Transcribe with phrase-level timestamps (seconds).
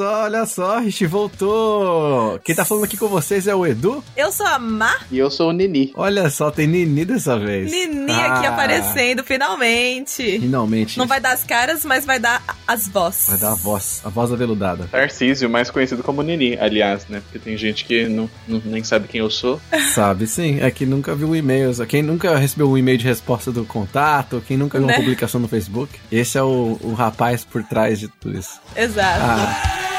[0.00, 2.38] Olha só, olha só, a gente voltou.
[2.42, 4.02] Quem tá falando aqui com vocês é o Edu.
[4.16, 5.06] Eu sou a Mar.
[5.10, 5.92] E eu sou o Nini.
[5.94, 7.70] Olha só, tem Nini dessa vez.
[7.70, 10.40] Nini ah, aqui aparecendo, finalmente.
[10.40, 10.96] Finalmente.
[10.96, 13.28] Não vai dar as caras, mas vai dar as vozes.
[13.28, 14.88] Vai dar a voz, a voz aveludada.
[14.90, 17.20] Tarcísio, mais conhecido como Nini, aliás, né?
[17.20, 19.60] Porque tem gente que não, não, nem sabe quem eu sou.
[19.94, 21.70] Sabe sim, é que nunca viu um e-mail.
[21.86, 24.94] Quem nunca recebeu um e-mail de resposta do contato, quem nunca viu né?
[24.94, 28.60] uma publicação no Facebook, esse é o, o rapaz por trás de tudo isso.
[28.74, 29.20] Exato.
[29.22, 29.89] Ah.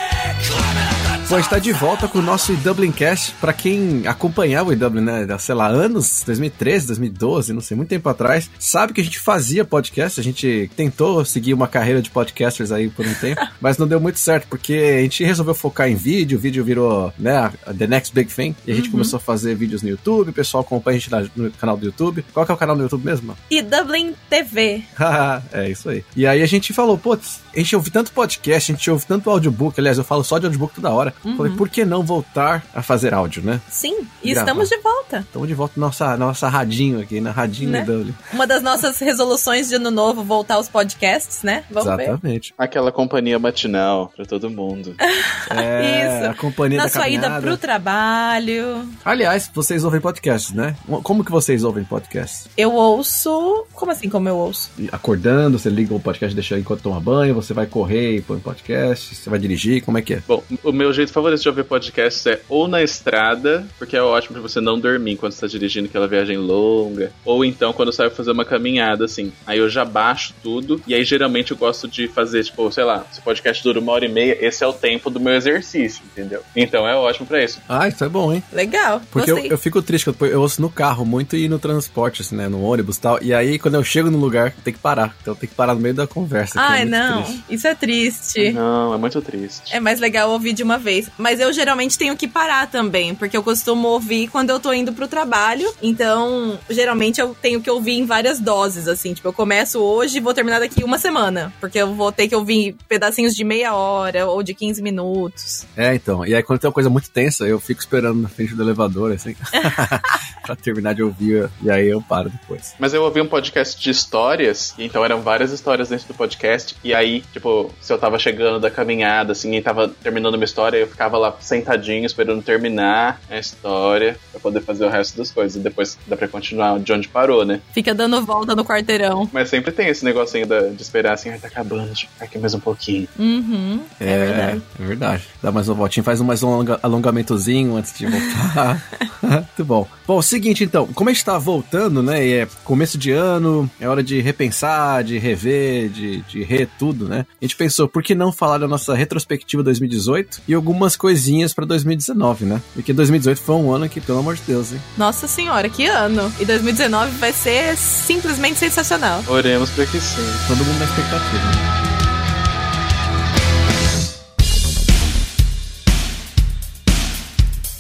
[1.32, 3.32] Bom, está de volta com o nosso Dublin Cast.
[3.40, 8.10] Para quem acompanhava o Dublin, né, sei lá, anos, 2013, 2012, não sei, muito tempo
[8.10, 12.70] atrás, sabe que a gente fazia podcast, a gente tentou seguir uma carreira de podcasters
[12.70, 15.96] aí por um tempo, mas não deu muito certo, porque a gente resolveu focar em
[15.96, 18.92] vídeo, o vídeo virou, né, The Next Big Thing, e a gente uhum.
[18.92, 22.26] começou a fazer vídeos no YouTube, o pessoal acompanha a gente no canal do YouTube.
[22.34, 23.38] Qual que é o canal do YouTube mesmo?
[23.50, 24.84] E Dublin TV.
[25.54, 26.04] é isso aí.
[26.14, 29.30] E aí a gente falou, putz, a gente ouve tanto podcast, a gente ouve tanto
[29.30, 31.14] audiobook, aliás, eu falo só de audiobook toda hora.
[31.24, 31.38] Uhum.
[31.38, 33.60] Falei, por que não voltar a fazer áudio, né?
[33.70, 34.48] Sim, e Gravar.
[34.48, 35.20] estamos de volta.
[35.20, 37.82] Estamos de volta nossa nossa radinho aqui, na radinho né?
[37.82, 38.14] W.
[38.34, 41.64] Uma das nossas resoluções de ano novo, voltar aos podcasts, né?
[41.70, 42.54] Vamos Exatamente.
[42.58, 42.64] Ver.
[42.64, 44.96] Aquela companhia matinal para todo mundo.
[45.50, 46.32] é, Isso.
[46.32, 47.28] A companhia na da sua caminhada.
[47.28, 48.88] ida pro trabalho.
[49.04, 50.76] Aliás, vocês ouvem podcasts, né?
[51.04, 52.48] Como que vocês ouvem podcasts?
[52.56, 53.66] Eu ouço...
[53.74, 54.72] Como assim, como eu ouço?
[54.92, 59.16] Acordando, você liga o podcast, deixa enquanto toma banho, você vai correr e põe podcast,
[59.16, 60.24] você vai dirigir, como é que é?
[60.28, 64.34] Bom, o meu jeito favorito de ouvir podcasts é ou na estrada, porque é ótimo
[64.34, 68.10] pra você não dormir quando você tá dirigindo aquela viagem longa, ou então quando sai
[68.10, 69.32] fazer uma caminhada, assim.
[69.46, 73.06] Aí eu já baixo tudo, e aí geralmente eu gosto de fazer, tipo, sei lá,
[73.12, 76.04] se o podcast dura uma hora e meia, esse é o tempo do meu exercício,
[76.12, 76.42] entendeu?
[76.56, 77.60] Então é ótimo pra isso.
[77.68, 78.44] Ah, isso é bom, hein?
[78.52, 79.02] Legal.
[79.12, 82.36] Porque eu, eu, fico triste, eu, eu ouço no carro muito e no transporte, assim,
[82.36, 82.48] né?
[82.48, 83.20] No ônibus e tal.
[83.22, 85.16] E aí, quando eu chego no lugar, tem que parar.
[85.22, 86.60] Então tem que parar no meio da conversa.
[86.60, 87.24] Ai, é não.
[87.50, 88.52] Isso é triste.
[88.52, 89.76] Não, é muito triste.
[89.76, 91.10] É mais legal ouvir de uma vez.
[91.18, 94.94] Mas eu geralmente tenho que parar também, porque eu costumo ouvir quando eu tô indo
[94.94, 95.72] pro trabalho.
[95.82, 99.14] Então, geralmente eu tenho que ouvir em várias doses, assim.
[99.14, 101.54] Tipo, eu começo hoje e vou terminar daqui uma semana.
[101.60, 105.66] Porque eu vou ter que ouvir pedacinhos de meia hora ou de 15 minutos.
[105.76, 106.26] É, então.
[106.26, 109.12] E aí, quando tem uma coisa muito tensa, eu fico esperando na frente do elevador,
[109.12, 109.36] assim,
[110.42, 111.50] pra terminar de ouvir.
[111.62, 112.74] E aí eu paro depois.
[112.80, 116.76] Mas eu ouvi um podcast de histórias, e então eram várias histórias dentro do podcast.
[116.84, 120.78] E aí, tipo, se eu tava chegando da caminhada, assim, e tava terminando uma história,
[120.78, 125.56] eu ficava lá sentadinho, esperando terminar a história pra poder fazer o resto das coisas.
[125.56, 127.62] E depois dá pra continuar de onde parou, né?
[127.74, 129.30] Fica dando volta no quarteirão.
[129.32, 132.40] Mas sempre tem esse negocinho de esperar assim, ai, tá acabando, deixa eu ficar aqui
[132.40, 133.08] mais um pouquinho.
[133.18, 133.82] Uhum.
[134.00, 134.62] É, é verdade.
[134.80, 135.24] É verdade.
[135.42, 138.84] Dá mais uma voltinha, faz um mais um alongamentozinho antes de voltar.
[139.22, 139.88] Muito bom.
[140.08, 142.26] Bom, o seguinte então, como a gente tá voltando, né?
[142.26, 147.08] E é começo de ano, é hora de repensar, de rever, de, de re tudo,
[147.12, 147.26] né?
[147.42, 151.66] A gente pensou, por que não falar da nossa retrospectiva 2018 e algumas coisinhas pra
[151.66, 152.62] 2019, né?
[152.74, 154.82] Porque 2018 foi um ano que, pelo amor de Deus, hein?
[154.98, 156.32] Nossa senhora, que ano!
[156.40, 159.24] E 2019 vai ser simplesmente sensacional.
[159.28, 160.22] Oremos pra que sim.
[160.48, 161.91] Todo mundo na expectativa, né?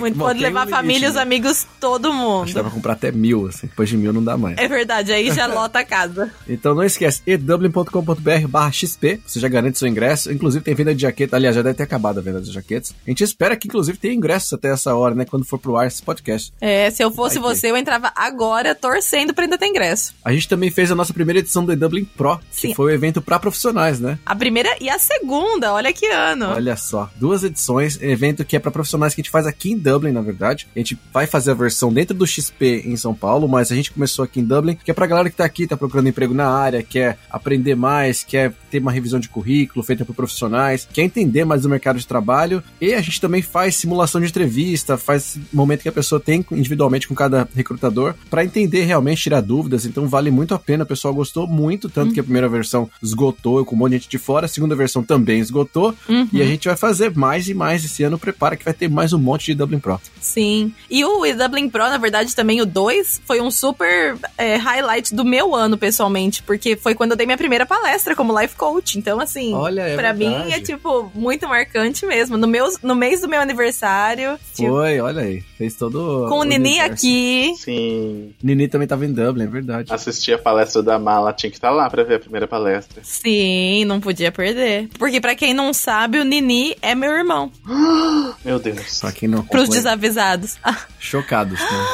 [0.00, 1.22] Muito Bom, pode levar um família, os né?
[1.22, 2.52] amigos, todo Acho que mundo.
[2.54, 3.66] dá pra comprar até mil, assim.
[3.66, 4.56] Depois de mil não dá mais.
[4.58, 6.30] É verdade, aí já lota a casa.
[6.48, 11.02] Então não esquece, edublin.com.br barra XP, você já garante seu ingresso, inclusive tem venda de
[11.02, 12.94] jaqueta, aliás, já deve ter acabado a venda das jaquetas.
[13.06, 15.86] A gente espera que inclusive tenha ingressos até essa hora, né, quando for pro ar
[15.86, 16.52] esse podcast.
[16.60, 17.56] É, se eu fosse Vai ter.
[17.60, 19.01] você, eu entrava agora torcendo
[19.34, 20.14] pra ainda ter ingresso.
[20.24, 22.68] A gente também fez a nossa primeira edição do Dublin Pro, Sim.
[22.68, 24.18] que foi o evento pra profissionais, né?
[24.24, 26.46] A primeira e a segunda, olha que ano.
[26.50, 29.78] Olha só, duas edições, evento que é pra profissionais que a gente faz aqui em
[29.78, 30.68] Dublin, na verdade.
[30.74, 33.90] A gente vai fazer a versão dentro do XP em São Paulo, mas a gente
[33.92, 36.48] começou aqui em Dublin, que é pra galera que tá aqui, tá procurando emprego na
[36.48, 41.44] área, quer aprender mais, quer ter uma revisão de currículo feita por profissionais, quer entender
[41.44, 42.62] mais do mercado de trabalho.
[42.80, 47.08] E a gente também faz simulação de entrevista, faz momento que a pessoa tem individualmente
[47.08, 49.84] com cada recrutador, pra entender realmente, tirar dúvidas.
[49.84, 53.64] Então vale muito a pena, o pessoal gostou muito, tanto que a primeira versão esgotou
[53.64, 55.94] com um monte de gente de fora, a segunda versão também esgotou.
[56.08, 56.28] Uhum.
[56.32, 58.18] E a gente vai fazer mais e mais esse ano.
[58.18, 60.00] Prepara que vai ter mais um monte de Dublin Pro.
[60.20, 60.72] Sim.
[60.90, 65.24] E o Dublin Pro, na verdade, também o 2, foi um super é, highlight do
[65.24, 68.98] meu ano, pessoalmente, porque foi quando eu dei minha primeira palestra como life coach.
[68.98, 70.46] Então, assim, Olha, é pra verdade.
[70.46, 72.36] mim é, tipo, muito marcante mesmo.
[72.36, 75.42] No, meu, no mês do meu aniversário, tipo, Foi, olha aí.
[75.62, 76.26] Fez todo.
[76.28, 76.92] com o Nini universo.
[76.92, 77.54] aqui.
[77.56, 78.34] Sim.
[78.42, 79.92] Nini também tava em Dublin, é verdade.
[79.92, 83.00] Assistir a palestra da Mala, tinha que estar lá pra ver a primeira palestra.
[83.04, 84.88] Sim, não podia perder.
[84.98, 87.52] Porque pra quem não sabe, o Nini é meu irmão.
[88.44, 88.98] Meu Deus.
[89.00, 89.70] Pra quem não Pros acompanha.
[89.82, 90.56] desavisados.
[90.64, 91.86] Ah, Chocados, né?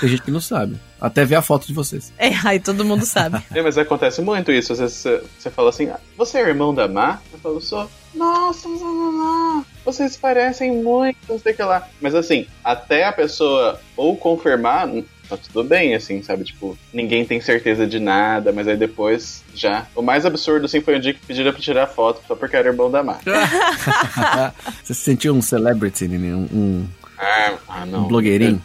[0.00, 0.76] Tem gente que não sabe.
[0.98, 2.12] Até ver a foto de vocês.
[2.18, 3.42] é, aí todo mundo sabe.
[3.54, 4.72] É, mas acontece muito isso.
[4.72, 7.18] Às vezes você, você fala assim, "Ah, você é irmão da Má?
[7.32, 7.90] Eu falo, sou.
[8.14, 11.88] Nossa, lá, vocês parecem muito, não sei o que lá.
[12.00, 14.86] Mas assim, até a pessoa ou confirmar,
[15.28, 16.44] tá tudo bem, assim, sabe?
[16.44, 19.86] Tipo, ninguém tem certeza de nada, mas aí depois já.
[19.94, 22.68] O mais absurdo, assim, foi o dia que pediram pra tirar foto só porque era
[22.68, 23.18] irmão da Má.
[24.84, 26.32] Você se sentiu um celebrity, Nini?
[26.34, 26.86] Um, um,
[27.18, 28.08] Ah, ah, um não.
[28.08, 28.62] blogueirinho?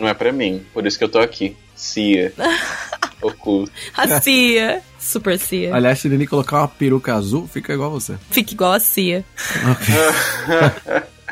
[0.00, 1.56] Não é pra mim, por isso que eu tô aqui.
[1.74, 2.32] Cia.
[3.22, 3.70] Oculto.
[3.96, 4.82] A Cia.
[4.98, 5.74] Super Cia.
[5.74, 8.16] Aliás, se Nini colocar uma peruca azul, fica igual você.
[8.30, 9.24] Fica igual a Cia.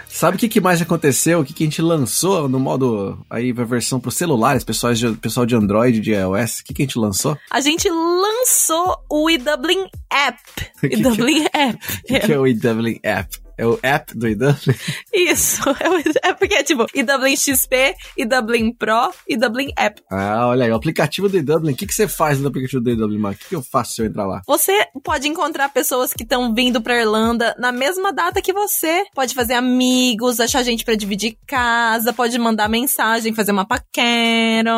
[0.09, 1.41] Sabe o que, que mais aconteceu?
[1.41, 5.13] O que, que a gente lançou no modo aí, a versão para celulares, pessoal de,
[5.15, 6.61] pessoal de Android, de iOS?
[6.61, 7.37] O que, que a gente lançou?
[7.51, 10.39] A gente lançou o eDublin App.
[10.81, 11.77] Que que- eDublin App.
[11.77, 13.37] O que, que é o eDublin App?
[13.59, 14.75] É o app do eDublin?
[15.15, 15.61] Isso.
[15.81, 20.03] É, o- é porque é tipo eDublin XP, eDublin Pro, eDublin App.
[20.11, 21.73] Ah, olha aí, o aplicativo do eDublin.
[21.73, 23.37] O que, que você faz no aplicativo do eDublin, Mark?
[23.37, 24.43] O que, que eu faço se eu entrar lá?
[24.47, 24.73] Você
[25.03, 29.05] pode encontrar pessoas que estão vindo pra Irlanda na mesma data que você.
[29.15, 34.73] Pode fazer amigos, achar gente pra dividir casa, pode mandar mensagem, fazer uma paquera.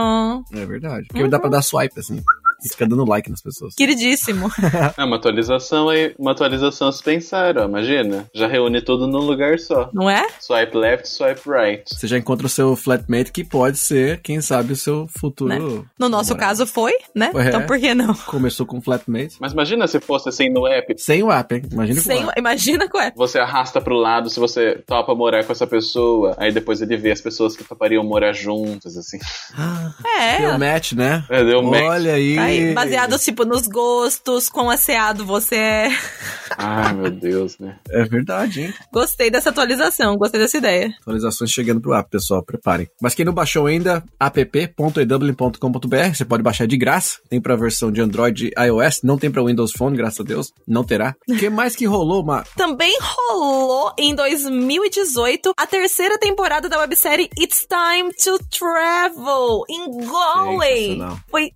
[0.52, 1.06] É verdade.
[1.08, 2.22] Porque dá pra dar swipe, assim.
[2.64, 3.74] E fica dando like nas pessoas.
[3.74, 4.50] Queridíssimo.
[4.96, 8.26] É uma atualização aí, uma atualização se pensar, ó, imagina.
[8.34, 9.88] Já reúne tudo num lugar só.
[9.92, 10.26] Não é?
[10.40, 11.84] Swipe left, swipe right.
[11.86, 15.50] Você já encontra o seu flatmate, que pode ser, quem sabe, o seu futuro.
[15.50, 15.58] Né?
[15.98, 16.38] No nosso namorado.
[16.38, 17.30] caso foi, né?
[17.34, 17.48] É.
[17.48, 18.14] Então por que não?
[18.14, 19.36] Começou com flatmate.
[19.40, 20.94] Mas imagina se fosse assim no app.
[20.98, 21.62] Sem o app, hein?
[21.70, 22.40] Imagina Sem, com o app.
[22.40, 23.12] imagina qual é.
[23.14, 26.34] Você arrasta pro lado se você topa morar com essa pessoa.
[26.38, 29.18] Aí depois ele vê as pessoas que topariam morar juntas, assim.
[30.18, 30.38] É.
[30.40, 31.24] Deu match, né?
[31.30, 31.82] É, deu match.
[31.82, 32.36] Olha aí.
[32.36, 35.88] Tá aí, baseado, tipo, nos gostos, quão asseado você é.
[36.56, 37.78] Ai, meu Deus, né?
[37.90, 38.74] É verdade, hein?
[38.92, 40.92] Gostei dessa atualização, gostei dessa ideia.
[41.00, 42.88] Atualizações chegando pro app, pessoal, preparem.
[43.00, 47.18] Mas quem não baixou ainda, app.edublin.com.br, você pode baixar de graça.
[47.28, 50.52] Tem pra versão de Android e iOS, não tem pra Windows Phone, graças a Deus.
[50.66, 51.14] Não terá.
[51.28, 52.44] O que mais que rolou, Ma?
[52.56, 60.98] Também rolou em 2018 a terceira temporada da websérie It's Time to Travel em Galway.
[61.30, 61.52] Foi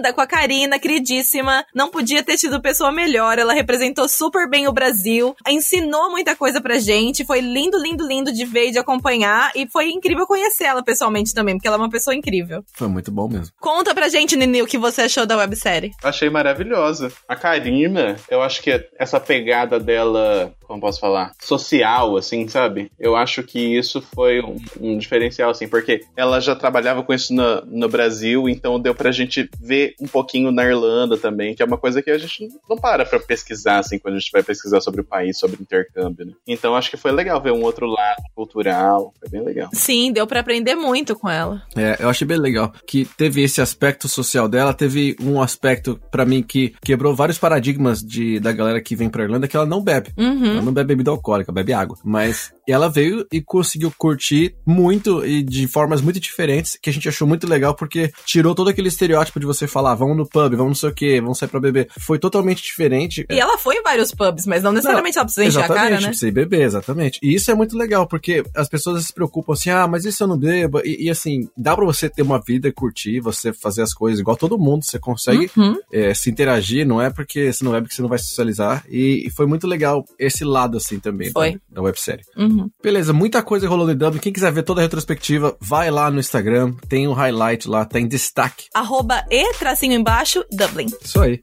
[0.00, 1.64] linda com a Karina, queridíssima.
[1.74, 3.38] Não podia ter tido pessoa melhor.
[3.38, 7.24] Ela representou super bem o Brasil, ensinou muita coisa pra gente.
[7.24, 9.52] Foi lindo, lindo, lindo de ver e de acompanhar.
[9.54, 12.64] E foi incrível conhecer ela pessoalmente também, porque ela é uma pessoa incrível.
[12.72, 13.54] Foi muito bom mesmo.
[13.60, 15.92] Conta pra gente, Nini, o que você achou da websérie.
[16.02, 17.12] Achei maravilhosa.
[17.28, 22.92] A Karina, eu acho que essa pegada dela como posso falar, social, assim, sabe?
[22.96, 27.34] Eu acho que isso foi um, um diferencial, assim, porque ela já trabalhava com isso
[27.34, 31.66] no, no Brasil, então deu pra gente ver um pouquinho na Irlanda também, que é
[31.66, 34.80] uma coisa que a gente não para pra pesquisar, assim, quando a gente vai pesquisar
[34.80, 36.32] sobre o país, sobre intercâmbio, né?
[36.46, 39.70] Então acho que foi legal ver um outro lado cultural, foi bem legal.
[39.72, 41.64] Sim, deu para aprender muito com ela.
[41.76, 46.24] É, eu achei bem legal que teve esse aspecto social dela, teve um aspecto para
[46.24, 49.82] mim que quebrou vários paradigmas de, da galera que vem pra Irlanda que ela não
[49.82, 50.12] bebe.
[50.16, 50.59] Uhum.
[50.62, 51.96] Não bebe bebida alcoólica, bebe água.
[52.04, 57.08] Mas ela veio e conseguiu curtir muito e de formas muito diferentes, que a gente
[57.08, 60.70] achou muito legal, porque tirou todo aquele estereótipo de você falar, vamos no pub, vamos
[60.70, 61.88] não sei o que, vamos sair pra beber.
[61.98, 63.26] Foi totalmente diferente.
[63.28, 66.00] E ela foi em vários pubs, mas não necessariamente não, ela precisa encher a cara,
[66.00, 66.06] né?
[66.08, 67.18] Precisa ir beber, exatamente.
[67.22, 70.22] E isso é muito legal, porque as pessoas se preocupam assim, ah, mas e se
[70.22, 70.80] eu não bebo?
[70.84, 74.36] E, e assim, dá pra você ter uma vida, curtir, você fazer as coisas igual
[74.36, 75.76] todo mundo, você consegue uhum.
[75.92, 78.84] é, se interagir, não é porque você não bebe que você não vai socializar.
[78.88, 81.52] E, e foi muito legal esse lado, assim, também foi.
[81.52, 82.24] Da, da websérie.
[82.36, 82.59] Uhum.
[82.82, 84.20] Beleza, muita coisa rolou no Dublin.
[84.20, 88.00] Quem quiser ver toda a retrospectiva, vai lá no Instagram, tem um highlight lá, tá
[88.00, 88.66] em destaque.
[88.74, 90.86] Arroba e tracinho embaixo, Dublin.
[91.02, 91.40] Isso aí.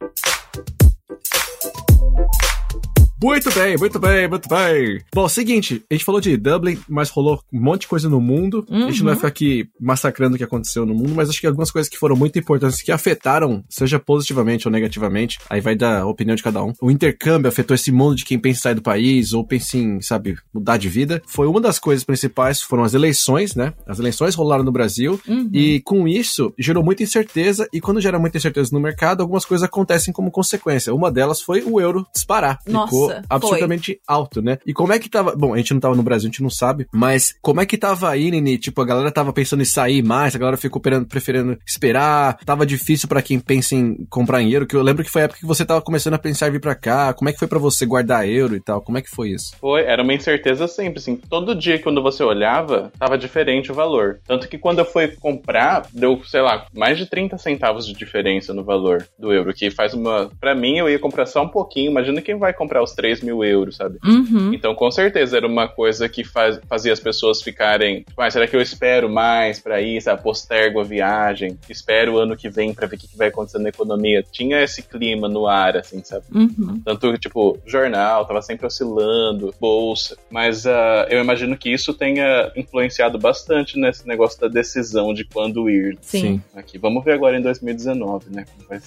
[3.21, 5.01] Muito bem, muito bem, muito bem.
[5.13, 8.63] Bom, seguinte, a gente falou de Dublin, mas rolou um monte de coisa no mundo.
[8.69, 8.85] Uhum.
[8.85, 9.17] A gente não vai uhum.
[9.17, 12.15] ficar aqui massacrando o que aconteceu no mundo, mas acho que algumas coisas que foram
[12.15, 16.73] muito importantes, que afetaram, seja positivamente ou negativamente, aí vai da opinião de cada um.
[16.79, 19.99] O intercâmbio afetou esse mundo de quem pensa em sair do país ou pensa em,
[19.99, 21.21] sabe, mudar de vida.
[21.25, 23.73] Foi uma das coisas principais, foram as eleições, né?
[23.87, 25.49] As eleições rolaram no Brasil uhum.
[25.51, 29.65] e com isso gerou muita incerteza e quando gera muita incerteza no mercado, algumas coisas
[29.65, 30.93] acontecem como consequência.
[30.93, 32.59] Uma delas foi o euro disparar.
[32.67, 32.91] Nossa.
[32.91, 34.01] Ficou absolutamente foi.
[34.07, 34.57] alto, né?
[34.65, 35.35] E como é que tava.
[35.35, 37.77] Bom, a gente não tava no Brasil, a gente não sabe, mas como é que
[37.77, 38.57] tava aí, Nini?
[38.57, 43.07] Tipo, a galera tava pensando em sair mais, a galera ficou preferindo esperar, tava difícil
[43.07, 45.45] para quem pensa em comprar em euro, que eu lembro que foi a época que
[45.45, 47.13] você tava começando a pensar em vir pra cá.
[47.13, 48.81] Como é que foi para você guardar euro e tal?
[48.81, 49.55] Como é que foi isso?
[49.59, 51.15] Foi, era uma incerteza sempre, assim.
[51.15, 54.19] Todo dia quando você olhava, tava diferente o valor.
[54.25, 58.53] Tanto que quando eu fui comprar, deu, sei lá, mais de 30 centavos de diferença
[58.53, 60.29] no valor do euro, que faz uma.
[60.39, 61.91] para mim, eu ia comprar só um pouquinho.
[61.91, 63.99] Imagina quem vai comprar os 3 mil euros, sabe?
[64.03, 64.51] Uhum.
[64.51, 68.47] Então, com certeza, era uma coisa que faz, fazia as pessoas ficarem, tipo, ah, será
[68.47, 70.23] que eu espero mais para ir, sabe?
[70.23, 73.59] Postergo a viagem, espero o ano que vem para ver o que, que vai acontecer
[73.59, 74.25] na economia.
[74.31, 76.25] Tinha esse clima no ar, assim, sabe?
[76.33, 76.81] Uhum.
[76.83, 80.17] Tanto, tipo, jornal, tava sempre oscilando, bolsa.
[80.31, 85.69] Mas uh, eu imagino que isso tenha influenciado bastante nesse negócio da decisão de quando
[85.69, 85.97] ir.
[86.01, 86.41] Sim.
[86.55, 86.79] Aqui.
[86.79, 88.45] Vamos ver agora em 2019, né?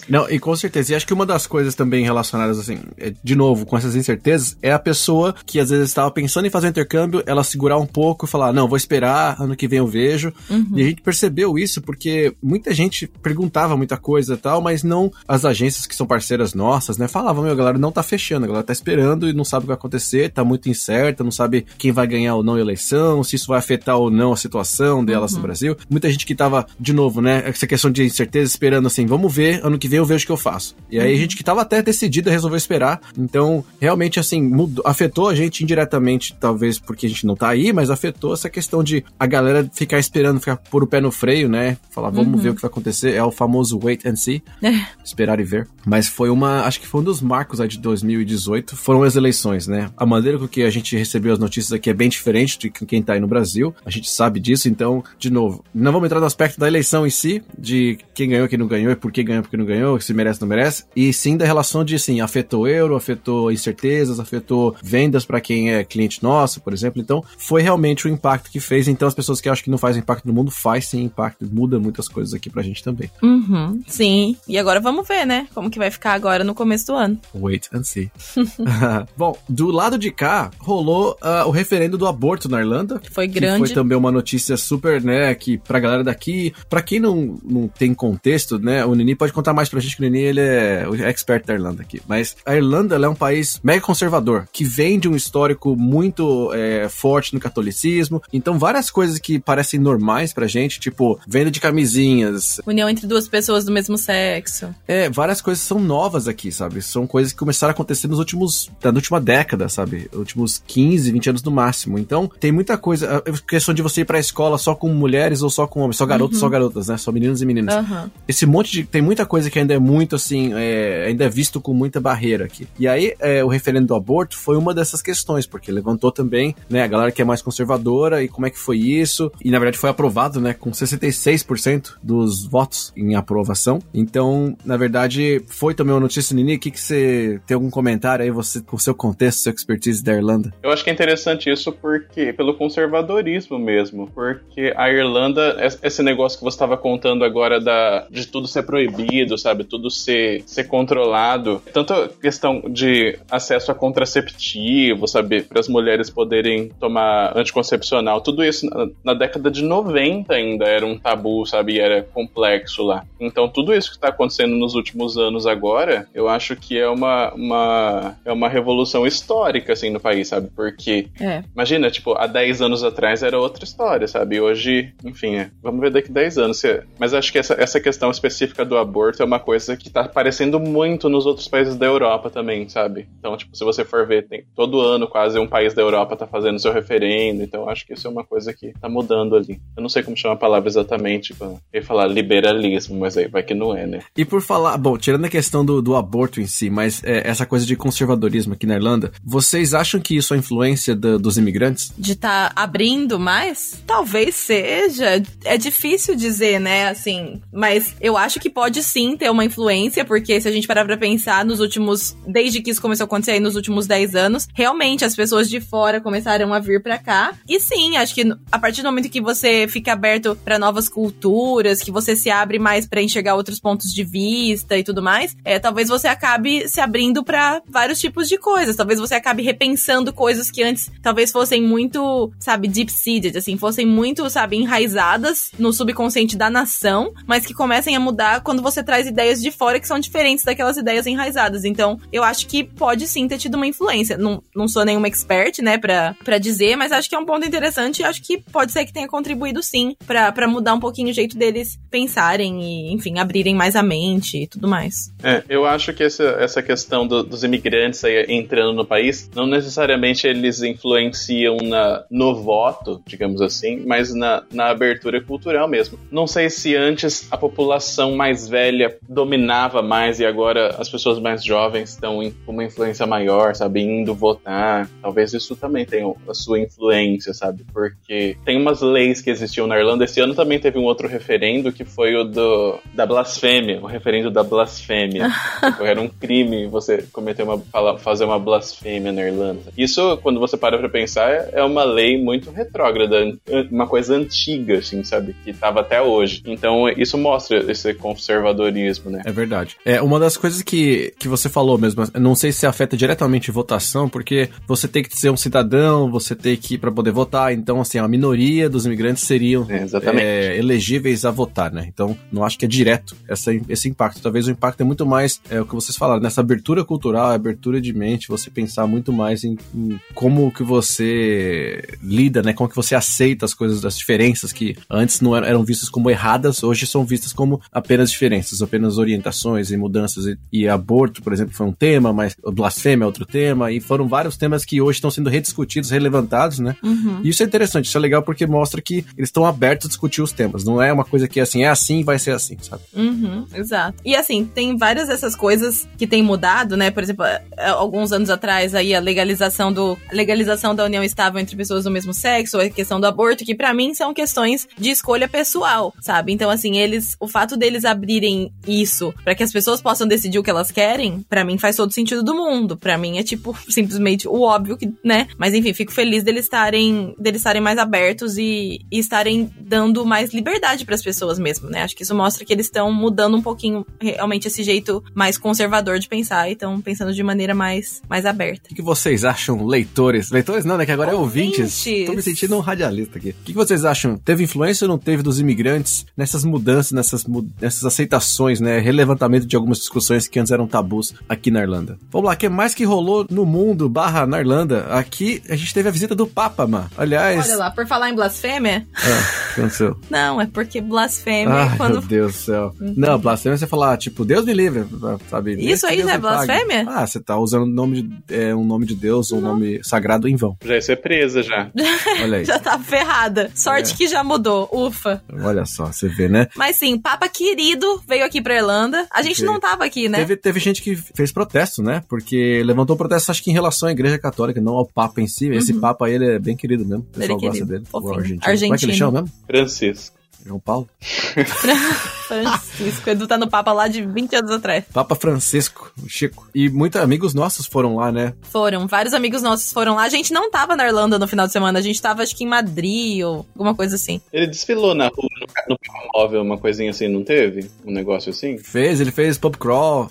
[0.09, 0.93] Não, e com certeza.
[0.93, 4.57] E acho que uma das coisas também relacionadas, assim, é, de novo, com essas incertezas,
[4.63, 7.87] é a pessoa que às vezes estava pensando em fazer um intercâmbio, ela segurar um
[7.87, 10.33] pouco e falar, não, vou esperar, ano que vem eu vejo.
[10.49, 10.73] Uhum.
[10.75, 15.13] E a gente percebeu isso porque muita gente perguntava muita coisa e tal, mas não
[15.27, 17.09] as agências que são parceiras nossas, né?
[17.09, 19.63] Falavam, meu, a galera não tá fechando, a galera tá esperando e não sabe o
[19.63, 23.23] que vai acontecer, tá muito incerta, não sabe quem vai ganhar ou não a eleição,
[23.23, 25.39] se isso vai afetar ou não a situação delas uhum.
[25.39, 25.77] no Brasil.
[25.89, 29.61] Muita gente que tava, de novo, né, essa questão de incerteza, esperando assim, vamos ver,
[29.65, 30.75] ano que vem eu vejo o que eu faço.
[30.91, 31.17] E aí uhum.
[31.17, 33.01] a gente que tava até decidida resolveu esperar.
[33.17, 37.73] Então, realmente, assim, mudou, afetou a gente indiretamente, talvez porque a gente não tá aí,
[37.73, 41.49] mas afetou essa questão de a galera ficar esperando, ficar pôr o pé no freio,
[41.49, 41.77] né?
[41.91, 42.41] Falar, vamos uhum.
[42.41, 43.15] ver o que vai acontecer.
[43.15, 44.43] É o famoso wait and see.
[44.63, 44.73] É.
[45.05, 45.69] Esperar e ver.
[45.87, 49.67] Mas foi uma, acho que foi um dos marcos aí de 2018, foram as eleições,
[49.67, 49.91] né?
[49.97, 53.03] A maneira com que a gente recebeu as notícias aqui é bem diferente de quem
[53.03, 53.75] tá aí no Brasil.
[53.85, 57.11] A gente sabe disso, então, de novo, não vamos entrar no aspecto da eleição em
[57.11, 60.01] si, de quem ganhou, quem não ganhou, e por que ganhou, por que não ganhou,
[60.01, 64.21] se merece, não merece, e sim da relação de, assim, afetou o euro, afetou incertezas,
[64.21, 67.01] afetou vendas para quem é cliente nosso, por exemplo.
[67.01, 68.87] Então, foi realmente o impacto que fez.
[68.87, 71.49] Então, as pessoas que acham que não faz impacto no mundo, faz sim impacto.
[71.51, 73.11] Muda muitas coisas aqui pra gente também.
[73.23, 74.37] Uhum, sim.
[74.47, 75.49] E agora vamos ver, né?
[75.55, 77.19] Como que vai ficar agora no começo do ano.
[77.35, 78.11] Wait and see.
[79.17, 83.01] Bom, do lado de cá, rolou uh, o referendo do aborto na Irlanda.
[83.11, 83.59] Foi grande.
[83.59, 87.95] foi também uma notícia super, né, que pra galera daqui, pra quem não, não tem
[87.95, 90.95] contexto, né, o Nini pode contar mais pra gente que o Nini, ele é o
[90.95, 92.03] expert da Irlanda aqui.
[92.07, 96.89] Mas a Irlanda, é um país mega conservador, que vem de um histórico muito é,
[96.89, 98.21] forte no catolicismo.
[98.33, 102.61] Então, várias coisas que parecem normais pra gente, tipo venda de camisinhas.
[102.67, 104.75] União entre duas pessoas do mesmo sexo.
[104.89, 106.83] É, várias coisas são novas aqui, sabe?
[106.83, 108.69] São coisas que começaram a acontecer nos últimos.
[108.83, 110.11] na última década, sabe?
[110.13, 111.97] Últimos 15, 20 anos no máximo.
[111.97, 113.19] Então, tem muita coisa.
[113.19, 116.07] A questão de você ir pra escola só com mulheres ou só com homens, só
[116.07, 116.41] garotos, uhum.
[116.41, 116.97] só garotas, né?
[116.97, 117.77] Só meninos e meninas.
[117.77, 118.11] Uhum.
[118.27, 118.85] Esse monte de.
[118.85, 120.53] Tem muita coisa que ainda é muito assim.
[120.55, 122.67] É, ainda é visto com muita barreira aqui.
[122.77, 126.83] E aí, é, o referendo do aborto foi uma dessas questões, porque levantou também, né,
[126.83, 129.31] a galera que é mais conservadora e como é que foi isso.
[129.45, 133.81] E na verdade foi aprovado, né, com 66% dos votos em aprovação.
[133.93, 136.57] Então, na verdade, foi também uma notícia, Nini.
[136.57, 140.15] O que, que você tem algum comentário aí, você, com seu contexto, sua expertise da
[140.15, 140.53] Irlanda?
[140.63, 146.39] Eu acho que é interessante isso porque, pelo conservadorismo mesmo, porque a Irlanda, esse negócio
[146.39, 151.63] que você estava contando agora da, de tudo ser proibido, sabe, tudo ser, ser controlado,
[151.73, 153.19] tanto a questão de
[153.51, 159.51] acesso a contraceptivo, sabe, para as mulheres poderem tomar anticoncepcional, tudo isso na, na, década
[159.51, 163.05] de 90 ainda era um tabu, sabe, e era complexo lá.
[163.19, 167.33] Então, tudo isso que está acontecendo nos últimos anos agora, eu acho que é uma,
[167.35, 171.43] uma, é uma revolução histórica, assim, no país, sabe, porque, é.
[171.53, 175.81] imagina, tipo, há 10 anos atrás era outra história, sabe, e hoje, enfim, é, vamos
[175.81, 176.61] ver daqui 10 anos.
[176.99, 180.61] Mas acho que essa, essa questão específica do aborto é uma coisa que tá aparecendo
[180.61, 183.09] muito nos outros países da Europa também, sabe?
[183.19, 186.27] Então, tipo, se você for ver, tem todo ano quase um país da Europa tá
[186.27, 189.61] fazendo seu referendo, então acho que isso é uma coisa que tá mudando ali.
[189.77, 193.43] Eu não sei como chama a palavra exatamente, eu ia falar liberalismo, mas aí vai
[193.43, 194.01] que não é, né?
[194.17, 197.47] E por falar, bom, tirando a questão do, do aborto em si, mas é, essa
[197.47, 201.93] coisa de conservadorismo aqui na Irlanda, vocês acham que isso é influência do, dos imigrantes?
[201.97, 203.83] De estar tá abrindo mais?
[203.87, 205.23] Talvez seja.
[205.45, 210.41] É difícil dizer, né, assim, mas eu acho que pode sim ter uma influência, porque
[210.41, 213.41] se a gente parar pra pensar nos últimos, desde que isso começou a acontecer aí
[213.41, 217.33] nos últimos 10 anos, realmente as pessoas de fora começaram a vir para cá.
[217.49, 221.83] E sim, acho que a partir do momento que você fica aberto para novas culturas,
[221.83, 225.59] que você se abre mais para enxergar outros pontos de vista e tudo mais, é,
[225.59, 228.77] talvez você acabe se abrindo para vários tipos de coisas.
[228.77, 234.29] Talvez você acabe repensando coisas que antes talvez fossem muito, sabe, deep-seated, assim, fossem muito,
[234.31, 239.41] sabe, enraizadas no subconsciente da nação, mas que comecem a mudar quando você traz ideias
[239.41, 241.65] de fora que são diferentes daquelas ideias enraizadas.
[241.65, 244.17] Então, eu acho que pode sim ter tido uma influência.
[244.17, 247.47] Não, não sou nenhuma expert, né, pra, pra dizer, mas acho que é um ponto
[247.47, 251.13] interessante e acho que pode ser que tenha contribuído sim para mudar um pouquinho o
[251.13, 255.13] jeito deles pensarem e, enfim, abrirem mais a mente e tudo mais.
[255.23, 259.47] É, eu acho que essa, essa questão do, dos imigrantes aí entrando no país, não
[259.47, 265.99] necessariamente eles influenciam na, no voto, digamos assim, mas na, na abertura cultural mesmo.
[266.11, 271.45] Não sei se antes a população mais velha dominava mais e agora as pessoas mais
[271.45, 274.89] jovens estão com uma influência maior, sabe, indo votar.
[275.01, 277.65] Talvez isso também tenha a sua influência, sabe?
[277.73, 280.05] Porque tem umas leis que existiam na Irlanda.
[280.05, 284.31] Esse ano também teve um outro referendo que foi o do, da blasfêmia, o referendo
[284.31, 285.29] da blasfêmia.
[285.65, 287.59] tipo, era um crime você cometer uma,
[287.99, 289.73] fazer uma blasfêmia na Irlanda.
[289.77, 293.37] Isso, quando você para pra pensar, é uma lei muito retrógrada,
[293.71, 295.35] uma coisa antiga, assim, sabe?
[295.45, 296.43] Que tava até hoje.
[296.47, 299.23] Então, isso mostra esse conservadorismo, né?
[299.25, 299.77] É verdade.
[299.85, 304.09] É, uma das coisas que, que você falou mesmo, não sei se afeta diretamente votação,
[304.09, 307.81] porque você tem que ser um cidadão, você tem que ir para poder votar, então,
[307.81, 309.87] assim, a minoria dos imigrantes seriam é,
[310.21, 311.87] é, elegíveis a votar, né?
[311.89, 314.21] Então, não acho que é direto essa, esse impacto.
[314.21, 317.81] Talvez o impacto é muito mais, é o que vocês falaram, nessa abertura cultural, abertura
[317.81, 322.53] de mente, você pensar muito mais em, em como que você lida, né?
[322.53, 326.11] Como que você aceita as coisas, as diferenças que antes não eram, eram vistas como
[326.11, 330.27] erradas, hoje são vistas como apenas diferenças, apenas orientações e mudanças.
[330.27, 332.37] E, e aborto, por exemplo, foi um tema, mas
[332.81, 336.77] blasfêmia é outro tema, e foram vários temas que hoje estão sendo rediscutidos, relevantados, né?
[336.83, 337.21] Uhum.
[337.23, 340.23] E isso é interessante, isso é legal porque mostra que eles estão abertos a discutir
[340.23, 340.65] os temas.
[340.65, 342.83] Não é uma coisa que é assim, é assim vai ser assim, sabe?
[342.95, 344.01] Uhum, exato.
[344.05, 346.91] E assim, tem várias dessas coisas que têm mudado, né?
[346.91, 351.57] Por exemplo, é, alguns anos atrás aí a legalização do legalização da união estável entre
[351.57, 355.29] pessoas do mesmo sexo, a questão do aborto, que para mim são questões de escolha
[355.29, 356.33] pessoal, sabe?
[356.33, 360.43] Então assim, eles, o fato deles abrirem isso para que as pessoas possam decidir o
[360.43, 362.70] que elas querem, para mim faz todo sentido do mundo.
[362.77, 365.29] Para mim é tipo simplesmente o óbvio que, né?
[365.39, 370.33] Mas enfim, fico feliz deles estarem deles estarem mais abertos e, e estarem dando mais
[370.33, 371.83] liberdade para as pessoas mesmo, né?
[371.83, 375.99] Acho que isso mostra que eles estão mudando um pouquinho realmente esse jeito mais conservador
[375.99, 378.71] de pensar e estão pensando de maneira mais mais aberta.
[378.71, 380.31] O que, vocês acham, leitores?
[380.31, 380.85] Leitores não, né?
[380.85, 381.87] Que agora ouvintes.
[381.87, 382.07] é ouvintes.
[382.07, 383.31] Tô me sentindo um radialista aqui.
[383.31, 384.17] O que, vocês acham?
[384.17, 387.25] Teve influência ou não teve dos imigrantes nessas mudanças, nessas,
[387.61, 388.79] nessas aceitações, né?
[388.79, 391.99] Relevantamento de algumas discussões que antes eram tabus aqui na Irlanda.
[392.11, 394.87] Vamos lá, que mais que rolou no mundo barra na Irlanda?
[394.91, 396.91] Aqui a gente teve a visita do Papa, mano.
[396.97, 397.47] Aliás.
[397.49, 398.87] Olha lá, por falar em blasfêmia.
[398.97, 399.55] É.
[399.55, 399.97] que aconteceu?
[400.11, 401.93] Não, é porque blasfêmia Ai, é quando.
[401.93, 402.75] meu Deus do céu.
[402.81, 404.85] Não, blasfêmia é você falar, tipo, Deus me livre,
[405.29, 405.55] sabe?
[405.59, 406.47] Isso aí já é me pague.
[406.47, 406.85] blasfêmia?
[406.89, 410.29] Ah, você tá usando o nome de, é, um nome de Deus, um nome sagrado
[410.29, 410.57] em vão.
[410.65, 411.71] Já ia ser presa já.
[412.23, 412.45] Olha aí.
[412.45, 413.51] Já tá ferrada.
[413.55, 413.97] Sorte É.
[413.97, 414.69] que já mudou.
[414.73, 415.23] Ufa.
[415.43, 416.49] Olha só, você vê, né?
[416.57, 419.07] Mas sim, Papa querido veio aqui pra Irlanda.
[419.11, 420.19] A gente não tava aqui, né?
[420.19, 422.03] Teve, teve gente que fez protesto, né?
[422.09, 425.49] Porque levantou protesto, acho que em relação à igreja católica, não ao Papa em si.
[425.51, 427.05] Esse Papa aí, ele é bem querido mesmo.
[427.15, 427.45] O pessoal Uhum.
[427.45, 427.67] Ele é gosta querido.
[427.73, 427.85] dele.
[427.91, 428.13] Fofinho.
[428.13, 428.41] O argentino.
[428.41, 428.95] Como é que ele Argentino.
[428.95, 429.37] chama mesmo?
[429.47, 430.20] Francisco.
[430.45, 430.89] João Paulo?
[432.27, 433.11] Francisco.
[433.11, 434.85] Edu tá no Papa lá de 20 anos atrás.
[434.93, 436.49] Papa Francisco, o Chico.
[436.55, 438.35] E muitos amigos nossos foram lá, né?
[438.43, 438.87] Foram.
[438.87, 440.05] Vários amigos nossos foram lá.
[440.05, 441.79] A gente não tava na Irlanda no final de semana.
[441.79, 444.21] A gente tava, acho que em Madrid ou alguma coisa assim.
[444.33, 445.29] Ele desfilou na rua,
[445.69, 445.79] no, no
[446.15, 447.71] móvel, uma coisinha assim, não teve?
[447.85, 448.59] Um negócio assim?
[448.59, 450.11] Fez, ele fez pub crawl,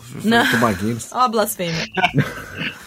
[0.79, 1.09] Guinness.
[1.11, 1.85] Ó a blasfêmia.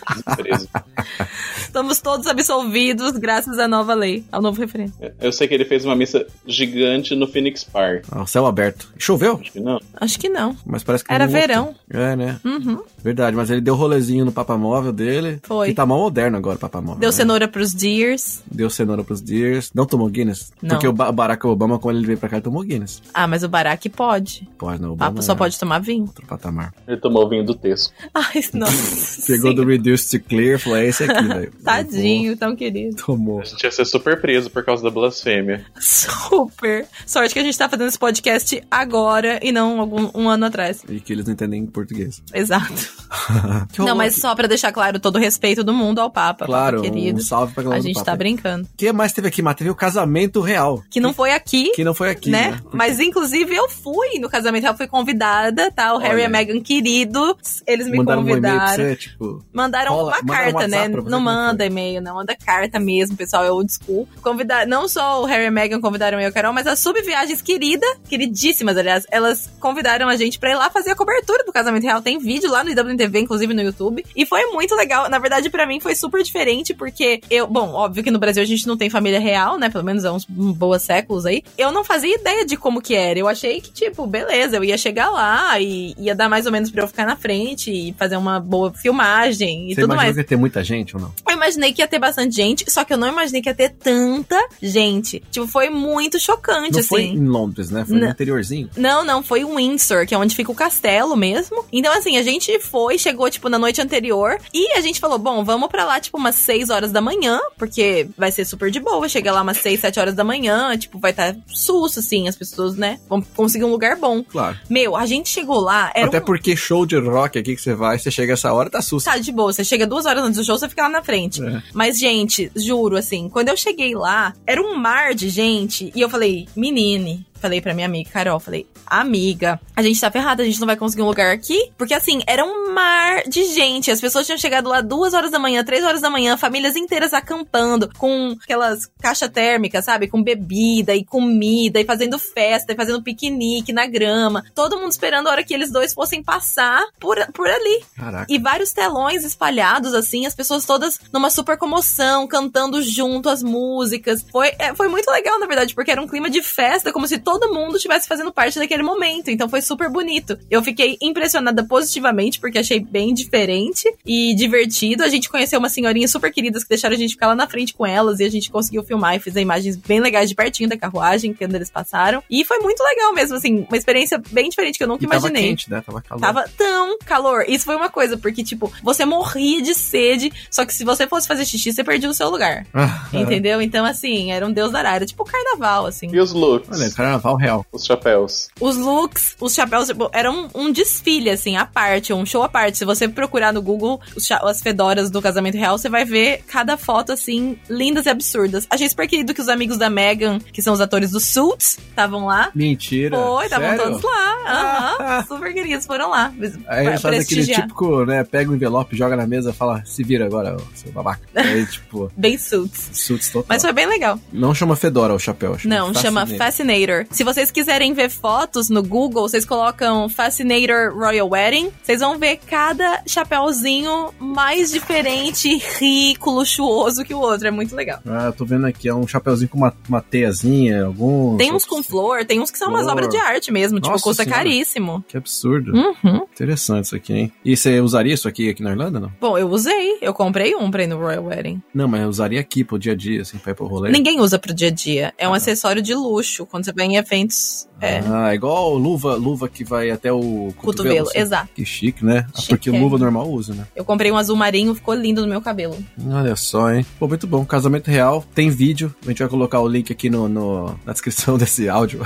[1.58, 4.92] Estamos todos absolvidos graças à nova lei, ao novo referendo.
[5.20, 8.04] Eu sei que ele fez uma missa gigante no Phoenix Park.
[8.10, 8.88] Ah, o céu aberto.
[8.98, 9.80] Choveu, Acho que não.
[10.00, 10.56] Acho que não.
[10.66, 11.74] mas parece que Era verão.
[11.90, 12.38] É, né?
[12.44, 12.82] Uhum.
[13.02, 15.40] Verdade, mas ele deu rolezinho no Papa Móvel dele.
[15.42, 15.68] Foi.
[15.68, 17.00] Que tá mal moderno agora o Papa Móvel.
[17.00, 17.12] Deu né?
[17.12, 18.42] cenoura pros deers.
[18.50, 19.70] Deu cenoura pros Deers.
[19.74, 20.52] Não tomou Guinness?
[20.62, 20.70] Não.
[20.70, 23.02] Porque o Ba- Barack Obama, quando ele veio pra cá, ele tomou Guinness.
[23.14, 24.48] Ah, mas o Barack pode.
[24.58, 24.90] Pode, não.
[24.90, 26.04] O Obama Papa só é pode tomar vinho.
[26.04, 26.72] Outro patamar.
[26.86, 27.92] Ele tomou o vinho do texto.
[28.14, 29.26] Ai, nossa.
[29.26, 29.56] Pegou sim.
[29.56, 31.52] do Reduced to Clear, falou, é esse aqui, velho.
[31.64, 32.96] Tadinho, tão querido.
[32.96, 33.40] Tomou.
[33.40, 35.64] A gente ia ser super preso por causa da blasfêmia.
[35.80, 36.86] Super.
[37.22, 40.82] Sorte que a gente tá fazendo esse podcast agora e não algum, um ano atrás.
[40.88, 42.20] E que eles não entendem português.
[42.34, 42.72] Exato.
[43.78, 46.46] Não, mas só pra deixar claro todo o respeito do mundo ao Papa.
[46.46, 47.18] Claro, Papa querido.
[47.18, 48.06] um salve pra galera A gente Papa.
[48.06, 48.64] tá brincando.
[48.64, 50.82] O que mais teve aqui, Teve o casamento real.
[50.90, 51.70] Que não foi aqui.
[51.72, 52.52] Que não foi aqui, né?
[52.52, 52.60] né?
[52.72, 55.94] Mas inclusive eu fui no casamento real, fui convidada, tá?
[55.94, 56.22] O Harry Olha.
[56.22, 58.74] e a Meghan queridos, eles me Mandaram um convidaram.
[58.74, 59.44] você, tipo...
[59.52, 60.88] Mandaram Rola- uma mandaram um carta, né?
[60.88, 62.14] Não é manda e-mail, não.
[62.14, 63.44] Manda carta mesmo, pessoal.
[63.44, 64.08] É old school.
[64.22, 66.78] Convidar, não só o Harry e a Meghan convidaram eu e a Carol, mas as
[67.12, 71.52] subviagens querida, queridíssimas, aliás, elas convidaram a gente pra ir lá fazer a cobertura do
[71.52, 72.00] casamento real.
[72.00, 74.04] Tem vídeo lá no IWTV, inclusive no YouTube.
[74.16, 75.08] E foi muito legal.
[75.10, 78.46] Na verdade, pra mim foi super diferente, porque eu, bom, óbvio que no Brasil a
[78.46, 79.68] gente não tem família real, né?
[79.68, 81.42] Pelo menos há uns boas séculos aí.
[81.58, 83.18] Eu não fazia ideia de como que era.
[83.18, 86.70] Eu achei que, tipo, beleza, eu ia chegar lá e ia dar mais ou menos
[86.70, 90.14] pra eu ficar na frente e fazer uma boa filmagem e Você tudo imaginou mais.
[90.14, 91.12] que ia ter muita gente ou não?
[91.28, 93.70] Eu imaginei que ia ter bastante gente, só que eu não imaginei que ia ter
[93.70, 95.22] tanta gente.
[95.30, 96.88] Tipo, foi muito chocante, Não assim.
[96.88, 97.84] foi em Londres, né?
[97.84, 98.68] Foi no interiorzinho.
[98.76, 101.64] Não, não, foi Windsor, que é onde fica o castelo mesmo.
[101.72, 104.38] Então, assim, a gente foi, chegou, tipo, na noite anterior.
[104.52, 108.08] E a gente falou, bom, vamos pra lá, tipo, umas 6 horas da manhã, porque
[108.16, 109.08] vai ser super de boa.
[109.08, 112.76] Chega lá umas 6, 7 horas da manhã, tipo, vai estar susto, assim, as pessoas,
[112.76, 114.22] né, vão conseguir um lugar bom.
[114.22, 114.58] Claro.
[114.68, 116.24] Meu, a gente chegou lá, Até um...
[116.24, 119.06] porque show de rock aqui que você vai, você chega essa hora, tá susto.
[119.06, 121.42] Tá de boa, você chega duas horas antes do show, você fica lá na frente.
[121.42, 121.62] É.
[121.72, 125.92] Mas, gente, juro, assim, quando eu cheguei lá, era um mar de gente.
[125.94, 126.48] E eu falei,
[126.94, 127.31] Aline.
[127.42, 130.76] Falei pra minha amiga Carol, falei, amiga, a gente tá ferrada, a gente não vai
[130.76, 131.72] conseguir um lugar aqui.
[131.76, 133.90] Porque assim, era um mar de gente.
[133.90, 137.12] As pessoas tinham chegado lá duas horas da manhã, três horas da manhã, famílias inteiras
[137.12, 140.06] acampando, com aquelas caixas térmicas, sabe?
[140.06, 144.44] Com bebida e comida, e fazendo festa, e fazendo piquenique na grama.
[144.54, 147.82] Todo mundo esperando a hora que eles dois fossem passar por, por ali.
[147.96, 148.26] Caraca.
[148.32, 154.24] E vários telões espalhados, assim, as pessoas todas numa super comoção, cantando junto as músicas.
[154.30, 157.18] Foi, é, foi muito legal, na verdade, porque era um clima de festa, como se
[157.18, 159.30] todo mundo estivesse fazendo parte daquele momento.
[159.30, 160.38] Então foi super bonito.
[160.50, 165.02] Eu fiquei impressionada positivamente, porque achei bem diferente e divertido.
[165.02, 167.74] A gente conheceu umas senhorinhas super queridas que deixaram a gente ficar lá na frente
[167.74, 170.76] com elas e a gente conseguiu filmar e fiz imagens bem legais de pertinho da
[170.76, 172.22] carruagem, que onde eles passaram.
[172.30, 175.28] E foi muito legal mesmo, assim, uma experiência bem diferente que eu nunca E tava
[175.28, 175.48] imaginei.
[175.50, 175.82] quente, né?
[175.84, 176.20] Tava calor.
[176.20, 177.44] Tava tão calor.
[177.48, 181.26] Isso foi uma coisa, porque, tipo, você morria de sede, só que se você fosse
[181.26, 182.66] fazer xixi, você perdia o seu lugar.
[182.72, 183.60] Ah, Entendeu?
[183.62, 185.06] Então, assim, era um deus da área.
[185.06, 186.08] Tipo carnaval, assim.
[186.12, 186.78] E os looks?
[186.80, 186.90] Olha,
[187.22, 187.66] carnaval real.
[187.72, 188.48] Os chapéus.
[188.60, 192.48] Os looks, os chapéus, tipo, era um, um desfile, assim, à parte, um show à
[192.48, 192.78] parte.
[192.78, 194.00] Se você procurar no Google
[194.42, 198.66] as fedoras do casamento real, você vai ver cada foto, assim, lindas e absurdas.
[198.68, 202.26] Achei super querido que os amigos da Megan, que são os atores do Suits, estavam
[202.26, 202.50] lá.
[202.54, 203.16] Mentira.
[203.16, 204.32] Foi, estavam todos lá.
[204.46, 204.96] Aham.
[204.98, 205.24] Ah.
[205.28, 206.32] super queridos, foram lá.
[206.66, 208.24] Aí eles fazem aquele típico, né?
[208.24, 211.20] Pega o envelope, joga na mesa fala, se vira agora, seu babaca.
[211.34, 212.90] Aí, tipo, Bem Suits.
[212.92, 213.46] suits total.
[213.48, 214.18] Mas foi bem legal.
[214.32, 215.58] Não chama Fedora o chapéu.
[215.58, 217.06] chama Não, chama Fascinator.
[217.12, 221.70] Se vocês quiserem ver fotos no Google, vocês colocam Fascinator Royal Wedding.
[221.82, 227.46] Vocês vão ver cada chapéuzinho mais diferente, rico, luxuoso que o outro.
[227.46, 228.00] É muito legal.
[228.06, 231.36] Ah, eu tô vendo aqui, é um chapéuzinho com uma, uma teiazinha, alguns.
[231.36, 232.92] Tem uns com flor, tem uns que são umas Flor.
[232.92, 234.42] obras de arte mesmo, tipo, Nossa custa Senhora.
[234.42, 235.04] caríssimo.
[235.06, 235.72] Que absurdo.
[235.76, 236.22] Uhum.
[236.32, 237.32] Interessante isso aqui, hein?
[237.44, 239.12] E você usaria isso aqui, aqui na Irlanda, não?
[239.20, 239.98] Bom, eu usei.
[240.00, 241.60] Eu comprei um pra ir no Royal Wedding.
[241.74, 243.90] Não, mas eu usaria aqui pro dia a dia, assim, pra ir pro rolê.
[243.90, 245.12] Ninguém usa pro dia a dia.
[245.18, 245.36] É um Ah.
[245.36, 246.46] acessório de luxo.
[246.46, 247.66] Quando você vai em eventos.
[247.80, 248.00] É.
[248.06, 250.56] Ah, igual luva, luva que vai até o cotovelo.
[250.62, 251.18] Cotovelo, assim.
[251.18, 251.48] exato.
[251.54, 252.26] Que chique, né?
[252.32, 252.78] Ah, Chique, Porque é.
[252.78, 253.66] luva normal usa, né?
[253.74, 255.76] Eu comprei um azul marinho, ficou lindo no meu cabelo.
[256.08, 256.86] Olha só, hein?
[256.98, 257.44] Pô, muito bom.
[257.44, 258.94] Casamento real, tem vídeo.
[259.04, 262.00] A gente vai colocar o link aqui no, no- na descrição desse áudio.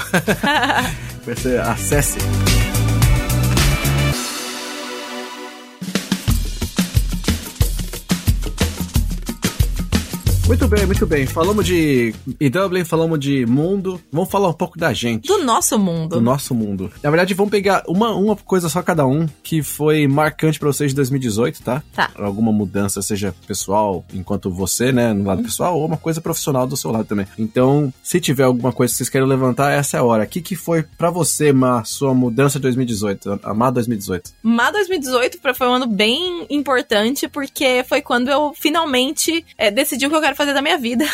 [1.27, 2.19] Você acesse.
[10.47, 11.27] Muito bem, muito bem.
[11.27, 14.01] Falamos de e Dublin, falamos de mundo.
[14.13, 15.27] Vamos falar um pouco da gente.
[15.27, 16.17] Do nosso mundo.
[16.17, 16.89] do nosso mundo.
[17.03, 20.93] Na verdade, vamos pegar uma, uma coisa só cada um que foi marcante pra vocês
[20.93, 21.83] de 2018, tá?
[21.93, 22.11] Tá.
[22.15, 26.77] Alguma mudança, seja pessoal, enquanto você, né, no lado pessoal, ou uma coisa profissional do
[26.77, 27.27] seu lado também.
[27.37, 30.23] Então, se tiver alguma coisa que vocês querem levantar, essa é a hora.
[30.23, 33.41] O que, que foi pra você, Ma, sua mudança de 2018?
[33.43, 34.31] Amar 2018?
[34.45, 40.07] Mas 2018 pra- foi um ano bem importante, porque foi quando eu finalmente é, decidi
[40.07, 41.05] o que eu quero fazer da minha vida.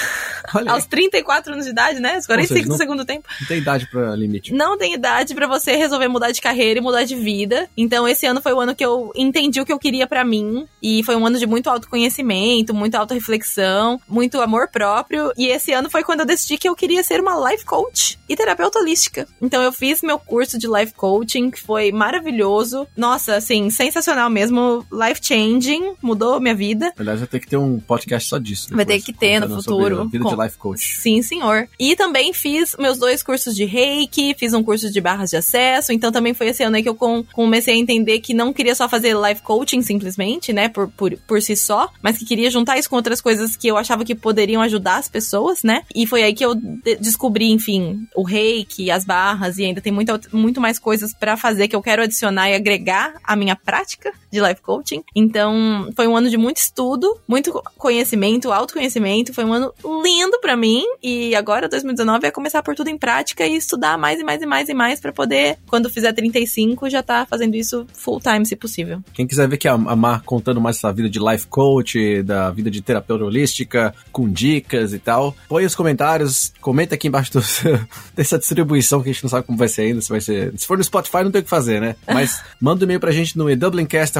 [0.54, 2.16] Olha, Aos 34 anos de idade, né?
[2.16, 3.28] Aos 45 seja, não- do segundo tempo.
[3.40, 4.52] não tem idade pra limite.
[4.52, 7.68] Não tem idade pra você resolver mudar de carreira e mudar de vida.
[7.76, 10.66] Então esse ano foi o ano que eu entendi o que eu queria pra mim
[10.82, 15.32] e foi um ano de muito autoconhecimento, muita autorreflexão, muito amor próprio.
[15.36, 18.36] E esse ano foi quando eu decidi que eu queria ser uma life coach e
[18.36, 19.26] terapeuta holística.
[19.40, 22.86] Então eu fiz meu curso de life coaching, que foi maravilhoso.
[22.96, 26.92] Nossa, assim, sensacional mesmo, life changing, mudou minha vida.
[26.98, 28.68] Aliás, vai ter que ter um podcast só disso.
[28.74, 30.08] Vai ter depois, que ter no contando futuro.
[30.08, 30.80] Vida Com- de life coach.
[31.00, 31.68] Sim, senhor.
[31.78, 35.92] E também fiz meus dois cursos de reiki, fiz um curso de barras de acesso,
[35.92, 38.74] então também foi esse ano aí que eu com- comecei a entender que não queria
[38.74, 42.78] só fazer life coaching simplesmente, né, por, por, por si só, mas que queria juntar
[42.78, 45.82] isso com outras coisas que eu achava que poderiam ajudar as pessoas, né?
[45.94, 49.92] E foi aí que eu de- descobri, enfim, o reiki, as barras, e ainda tem
[49.92, 54.12] muita, muito mais coisas pra fazer que eu quero adicionar e agregar à minha prática
[54.32, 55.02] de life coaching.
[55.14, 59.32] Então, foi um ano de muito estudo, muito conhecimento, autoconhecimento.
[59.34, 60.82] Foi um ano lindo pra mim.
[61.02, 64.46] E agora, 2019, é começar por tudo em prática e estudar mais e mais e
[64.46, 68.56] mais e mais pra poder, quando fizer 35, já tá fazendo isso full time, se
[68.56, 69.00] possível.
[69.12, 72.50] Quem quiser ver que a a Mar contando mais essa vida de life coach, da
[72.50, 77.42] vida de terapeuta holística, com dicas e tal, põe os comentários, comenta aqui embaixo do-
[78.14, 80.52] dessa distribuição que a gente não sabe como vai ser ainda, se vai ser...
[80.56, 81.96] Se for no Spotify não tem o que fazer, né?
[82.06, 83.50] Mas manda um e-mail pra gente no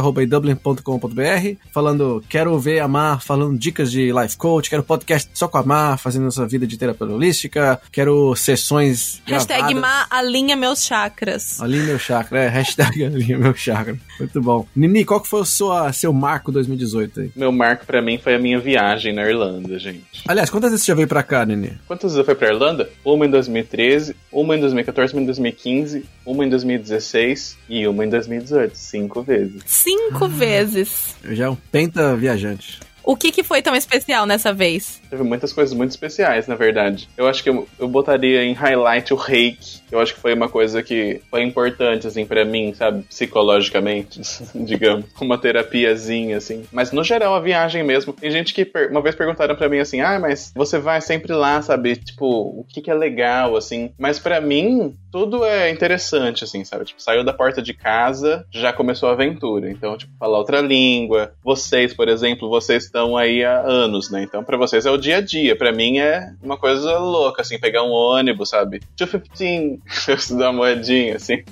[0.08, 5.58] edublincast.com.br falando, quero ver a Mar falando dicas de life coach, quero podcast só com
[5.58, 9.80] a Mar, fazendo essa vida de terapeuta holística, quero sessões Hashtag gravadas.
[9.80, 11.60] Ma alinha meus chakras.
[11.60, 13.96] Alinha meu chakra, é, hashtag alinha meu chakra.
[14.18, 14.66] Muito bom.
[14.74, 17.32] Nini, qual que foi o sua, seu marco 2018 aí?
[17.34, 20.22] Meu marco pra mim foi a minha viagem na Irlanda, gente.
[20.26, 21.78] Aliás, quantas vezes você já veio pra cá, Nini?
[21.86, 22.88] Quantas vezes eu fui pra Irlanda?
[23.04, 28.08] Uma em 2013, uma em 2014, uma em 2015, uma em 2016 e uma em
[28.08, 28.76] 2018.
[28.76, 29.62] Cinco vezes.
[29.92, 31.16] Cinco vezes.
[31.22, 32.80] Eu já é um penta viajante.
[33.04, 35.00] O que, que foi tão especial nessa vez?
[35.10, 37.08] Teve muitas coisas muito especiais, na verdade.
[37.16, 39.82] Eu acho que eu, eu botaria em highlight o reiki.
[39.90, 43.02] Eu acho que foi uma coisa que foi importante, assim, pra mim, sabe?
[43.02, 44.20] Psicologicamente,
[44.54, 45.06] digamos.
[45.20, 46.64] Uma terapiazinha, assim.
[46.70, 48.12] Mas, no geral, a viagem mesmo.
[48.12, 51.60] Tem gente que uma vez perguntaram pra mim assim, ah, mas você vai sempre lá,
[51.60, 51.96] sabe?
[51.96, 53.92] Tipo, o que que é legal, assim.
[53.98, 56.86] Mas pra mim, tudo é interessante, assim, sabe?
[56.86, 59.70] Tipo, saiu da porta de casa, já começou a aventura.
[59.70, 61.34] Então, tipo, falar outra língua.
[61.44, 64.22] Vocês, por exemplo, vocês estão aí há anos, né?
[64.22, 65.54] Então, pra vocês é o dia a dia.
[65.54, 68.80] Pra mim é uma coisa louca, assim, pegar um ônibus, sabe?
[68.96, 71.42] 215, eu estudar uma moedinha, assim.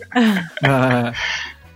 [0.64, 1.12] Ah,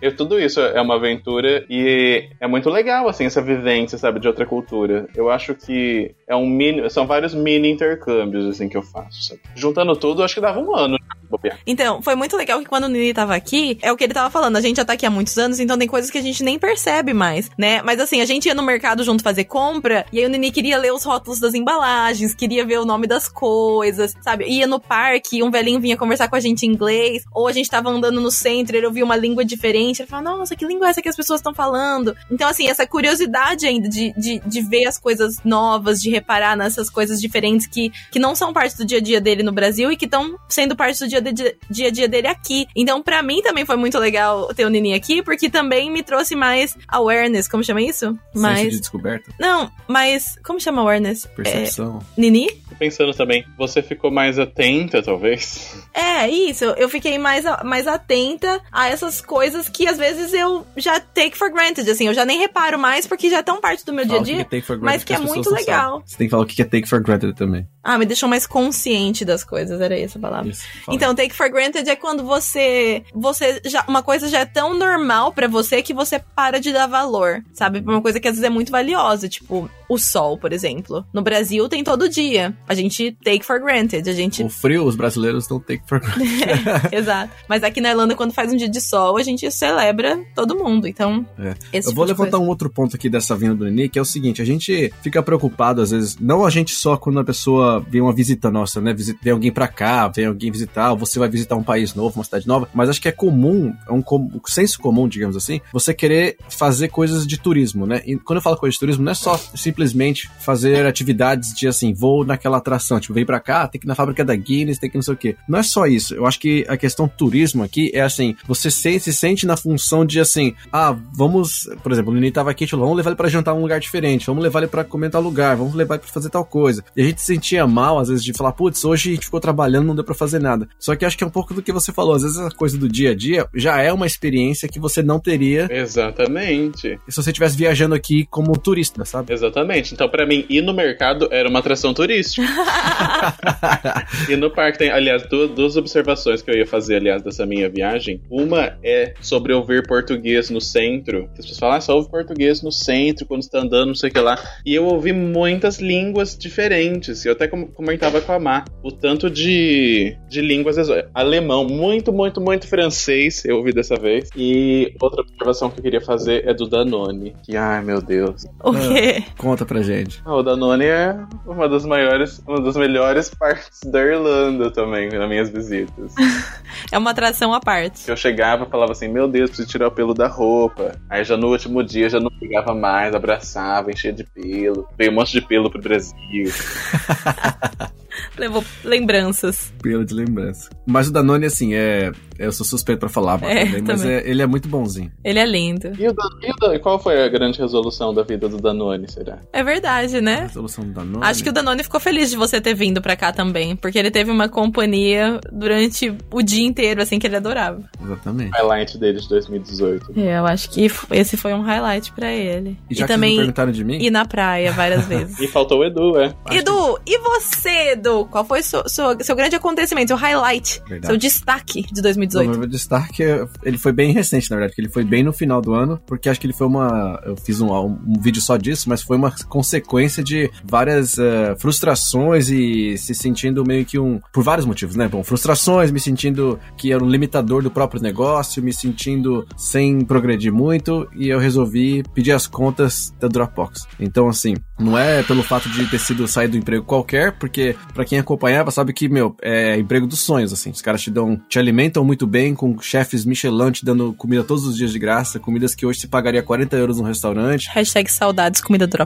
[0.03, 4.29] E tudo isso é uma aventura e é muito legal, assim, essa vivência, sabe, de
[4.29, 5.07] outra cultura.
[5.15, 9.41] Eu acho que é um mini, são vários mini intercâmbios, assim, que eu faço, sabe?
[9.55, 10.97] Juntando tudo, acho que dava um ano.
[10.99, 11.59] né.
[11.67, 14.31] Então, foi muito legal que quando o Nini tava aqui, é o que ele tava
[14.31, 16.43] falando, a gente já tá aqui há muitos anos, então tem coisas que a gente
[16.43, 17.83] nem percebe mais, né?
[17.83, 20.79] Mas assim, a gente ia no mercado junto fazer compra, e aí o Nini queria
[20.79, 24.45] ler os rótulos das embalagens, queria ver o nome das coisas, sabe?
[24.47, 27.69] Ia no parque, um velhinho vinha conversar com a gente em inglês, ou a gente
[27.69, 30.91] tava andando no centro, ele ouvia uma língua diferente, ele falava, nossa, que língua é
[30.91, 32.17] essa que as pessoas estão falando?
[32.31, 36.89] Então, assim, essa curiosidade ainda de, de, de ver as coisas novas, de reparar nessas
[36.89, 39.97] coisas diferentes que, que não são parte do dia a dia dele no Brasil e
[39.97, 42.67] que estão sendo parte do dia, de, dia a dia dele aqui.
[42.75, 46.35] Então, para mim também foi muito legal ter o Nini aqui, porque também me trouxe
[46.35, 48.19] mais awareness, como chama isso?
[48.35, 48.73] Mais.
[48.73, 49.33] de descoberta.
[49.39, 50.37] Não, mas.
[50.45, 51.27] Como chama awareness?
[51.27, 52.01] Percepção.
[52.17, 52.21] É...
[52.21, 52.51] Nini?
[52.69, 55.75] Tô pensando também, você ficou mais atenta, talvez?
[55.95, 56.65] É, isso.
[56.65, 61.53] Eu fiquei mais, mais atenta a essas coisas que às vezes eu já take for
[61.53, 62.09] granted, assim.
[62.09, 64.45] Eu já nem reparo mais porque já estão parte do meu dia a dia.
[64.45, 66.03] Que é mas que é muito legal.
[66.05, 67.67] Você tem que falar o que é take for granted também.
[67.83, 70.51] Ah, me deixou mais consciente das coisas, era essa a palavra.
[70.51, 73.03] Isso, então, take for granted é quando você.
[73.15, 73.85] Você já.
[73.89, 77.81] Uma coisa já é tão normal para você que você para de dar valor, sabe?
[77.81, 79.29] Uma coisa que às vezes é muito valiosa.
[79.29, 81.05] Tipo, o sol, por exemplo.
[81.13, 82.57] No Brasil tem todo dia.
[82.69, 84.09] A gente take for granted.
[84.09, 84.43] A gente...
[84.43, 86.45] O frio, os brasileiros não take for granted.
[86.93, 87.33] é, exato.
[87.49, 90.87] Mas aqui na Irlanda, quando faz um dia de sol, a gente celebra todo mundo.
[90.87, 91.55] Então, é.
[91.73, 94.05] Eu tipo vou levantar um outro ponto aqui dessa vinda do Nini, que é o
[94.05, 98.01] seguinte: a gente fica preocupado, às vezes, não a gente só quando a pessoa vem
[98.01, 98.95] uma visita nossa, né?
[99.23, 102.25] Vem alguém pra cá, vem alguém visitar, ou você vai visitar um país novo, uma
[102.25, 105.61] cidade nova, mas acho que é comum, é um, com, um senso comum, digamos assim,
[105.73, 108.03] você querer fazer coisas de turismo, né?
[108.07, 109.39] E quando eu falo coisa de turismo, não é só
[109.75, 113.89] simplesmente fazer atividades de assim, vou naquela atração, tipo, vem pra cá, tem que ir
[113.89, 115.37] na fábrica da Guinness, tem que não sei o quê.
[115.49, 116.15] Não é só isso.
[116.15, 120.07] Eu acho que a questão turismo aqui é assim, você se, se sente na função
[120.07, 123.29] de assim, ah, vamos, por exemplo, o Nini tava aqui, falou, vamos levar ele pra
[123.29, 126.03] jantar em um lugar diferente, vamos levar ele pra comer tal lugar, vamos levar ele
[126.03, 126.85] pra fazer tal coisa.
[126.97, 129.41] E a gente se sentia mal, às vezes, de falar, putz, hoje a gente ficou
[129.41, 130.69] trabalhando, não deu pra fazer nada.
[130.79, 132.79] Só que acho que é um pouco do que você falou, às vezes a coisa
[132.79, 135.69] do dia a dia já é uma experiência que você não teria.
[135.71, 136.99] Exatamente.
[137.09, 139.33] Se você estivesse viajando aqui como turista, sabe?
[139.33, 139.64] Exatamente.
[139.95, 142.47] Então, para mim, ir no mercado era uma atração turística.
[144.29, 147.69] e no parque tem, aliás, duas, duas, observações que eu ia fazer, aliás, dessa minha
[147.69, 148.21] viagem.
[148.31, 151.29] Uma é sobre ouvir português no centro.
[151.33, 154.13] As pessoas falam, ah, só ouve português no centro, quando está andando, não sei o
[154.13, 154.39] que lá.
[154.65, 157.25] E eu ouvi muitas línguas diferentes.
[157.25, 158.65] Eu até comentava com a Má.
[158.83, 160.77] O tanto de, de línguas.
[161.15, 164.29] Alemão, muito, muito, muito francês, eu ouvi dessa vez.
[164.37, 167.35] E outra observação que eu queria fazer é do Danone.
[167.45, 168.45] Que, ai meu Deus.
[168.63, 169.25] O quê?
[169.27, 170.21] Ah, conta pra gente.
[170.27, 175.49] O Danone é uma das maiores, uma das melhores partes da Irlanda também, nas minhas
[175.49, 176.13] visitas.
[176.91, 178.11] é uma atração à parte.
[178.11, 180.99] Eu chegava e falava assim, meu Deus, preciso tirar o pelo da roupa.
[181.09, 184.89] Aí já no último dia já não pegava mais, abraçava, enchia de pelo.
[184.99, 186.51] Veio um monte de pelo pro Brasil.
[188.39, 189.73] Levou lembranças.
[189.83, 190.71] Pelo de lembrança.
[190.87, 192.11] Mas o Danone, assim, é.
[192.37, 195.11] Eu sou suspeito pra falar, é, também, mas é, ele é muito bonzinho.
[195.23, 195.93] Ele é lindo.
[195.97, 199.09] E, o Dan, e o Dan, qual foi a grande resolução da vida do Danone,
[199.09, 199.39] será?
[199.53, 200.39] É verdade, né?
[200.39, 201.25] A resolução do Danone.
[201.25, 204.11] Acho que o Danone ficou feliz de você ter vindo pra cá também, porque ele
[204.11, 207.81] teve uma companhia durante o dia inteiro, assim, que ele adorava.
[208.03, 208.51] Exatamente.
[208.51, 210.13] Highlight dele de 2018.
[210.17, 212.77] É, eu acho que esse foi um highlight pra ele.
[212.91, 213.99] E, já e também perguntaram de mim?
[213.99, 215.39] ir na praia várias vezes.
[215.39, 216.35] e faltou o Edu, é.
[216.51, 218.27] Edu, e você, Edu?
[218.27, 221.07] Qual foi seu, seu, seu grande acontecimento, seu highlight, Verdade.
[221.07, 222.55] seu destaque de 2018?
[222.55, 223.23] O meu destaque,
[223.63, 226.29] ele foi bem recente, na verdade, porque ele foi bem no final do ano, porque
[226.29, 227.21] acho que ele foi uma.
[227.25, 232.51] Eu fiz um, um, vídeo só disso, mas foi uma consequência de várias uh, frustrações
[232.51, 234.21] e se sentindo meio que um.
[234.33, 235.09] Por vários motivos, né?
[235.09, 240.53] Bom, frustrações, me sentindo que era um limitador do próprio negócio, me sentindo sem progredir
[240.53, 243.87] muito, e eu resolvi pedir as contas da Dropbox.
[243.99, 248.05] Então, assim, não é pelo fato de ter sido sair do emprego qualquer, porque para
[248.05, 250.71] quem acompanhava sabe que, meu, é emprego dos sonhos, assim.
[250.71, 254.67] Os caras te dão, te alimentam muito bem, com chefes Michelin te dando comida todos
[254.67, 257.69] os dias de graça, comidas que hoje se pagaria 40 euros no restaurante.
[257.73, 258.95] Hashtag saudades comida do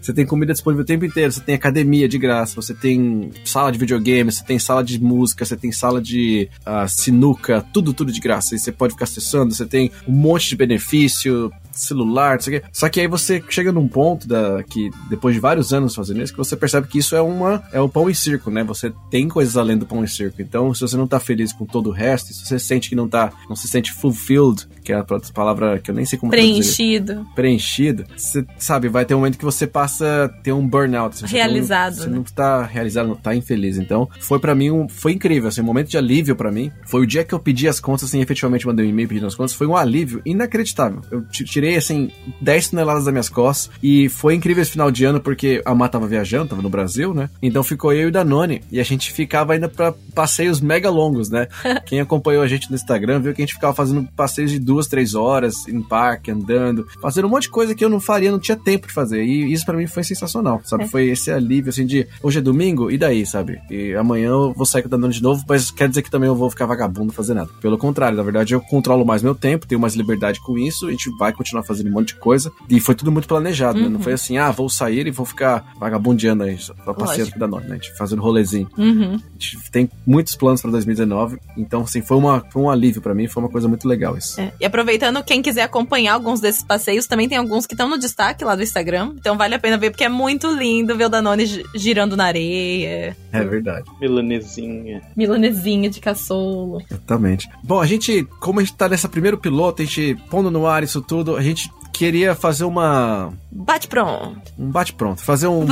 [0.00, 3.70] você tem comida disponível o tempo inteiro, você tem academia de graça, você tem sala
[3.70, 8.12] de videogame, você tem sala de música, você tem sala de uh, sinuca, tudo, tudo
[8.12, 8.54] de graça.
[8.54, 12.60] E você pode ficar acessando, você tem um monte de benefício, celular, não sei o
[12.60, 12.66] quê.
[12.72, 16.32] Só que aí você chega num ponto da, que, depois de vários anos fazendo isso,
[16.32, 18.62] que você percebe que isso é uma é o pão e circo, né?
[18.64, 20.40] Você tem coisas além do pão e circo.
[20.40, 23.08] Então, se você não tá feliz com todo o resto, se você sente que não
[23.08, 27.14] tá, não se sente fulfilled, que é a palavra que eu nem sei como preenchido.
[27.14, 28.04] Traduzir, preenchido.
[28.16, 31.16] Você sabe, vai ter um momento que você passa a ter um burnout.
[31.16, 31.94] Você realizado.
[31.94, 32.16] Você né?
[32.16, 33.78] não tá realizado, não tá infeliz.
[33.78, 36.70] Então, foi para mim um, foi incrível, assim, um momento de alívio para mim.
[36.86, 39.34] Foi o dia que eu pedi as contas, assim, efetivamente mandei um e-mail pedindo as
[39.34, 41.00] contas, foi um alívio inacreditável.
[41.10, 43.70] Eu tirei tirei, assim, 10 toneladas das minhas costas.
[43.82, 47.14] E foi incrível esse final de ano, porque a Má tava viajando, tava no Brasil,
[47.14, 47.30] né?
[47.42, 48.62] Então ficou eu e Danone.
[48.70, 51.48] E a gente ficava ainda para passeios mega longos, né?
[51.86, 54.86] Quem acompanhou a gente no Instagram viu que a gente ficava fazendo passeios de duas,
[54.86, 58.38] três horas em parque, andando, fazendo um monte de coisa que eu não faria, não
[58.38, 59.24] tinha tempo de fazer.
[59.24, 60.84] E isso para mim foi sensacional, sabe?
[60.84, 60.88] É.
[60.88, 63.60] Foi esse alívio, assim, de hoje é domingo, e daí, sabe?
[63.70, 66.28] E amanhã eu vou sair com o Danone de novo, mas quer dizer que também
[66.28, 67.50] eu vou ficar vagabundo fazer nada.
[67.60, 70.90] Pelo contrário, na verdade, eu controlo mais meu tempo, tenho mais liberdade com isso, a
[70.90, 72.50] gente vai continuar continuar fazendo um monte de coisa.
[72.68, 73.88] E foi tudo muito planejado, né?
[73.88, 74.02] Não Uhum.
[74.02, 77.68] foi assim, ah, vou sair e vou ficar vagabundeando aí, só passeando aqui da noite,
[77.68, 77.74] né?
[77.74, 78.68] A gente fazendo rolezinho.
[78.76, 79.14] Uhum.
[79.14, 83.14] A gente tem muitos planos pra 2019, então, assim, foi, uma, foi um alívio pra
[83.14, 84.40] mim, foi uma coisa muito legal isso.
[84.40, 87.98] É, E aproveitando, quem quiser acompanhar alguns desses passeios, também tem alguns que estão no
[87.98, 89.12] destaque lá do Instagram.
[89.18, 92.24] Então vale a pena ver, porque é muito lindo ver o Danone gi- girando na
[92.24, 93.16] areia.
[93.32, 93.84] É verdade.
[94.00, 95.02] Milanesinha.
[95.16, 96.82] Milanesinha de caçolo.
[96.90, 97.48] Exatamente.
[97.62, 100.82] Bom, a gente, como a gente tá nessa primeiro piloto, a gente pondo no ar
[100.82, 103.32] isso tudo, a gente queria fazer uma.
[103.50, 104.52] Bate pronto.
[104.58, 105.20] Um bate-pronto.
[105.22, 105.64] Fazer um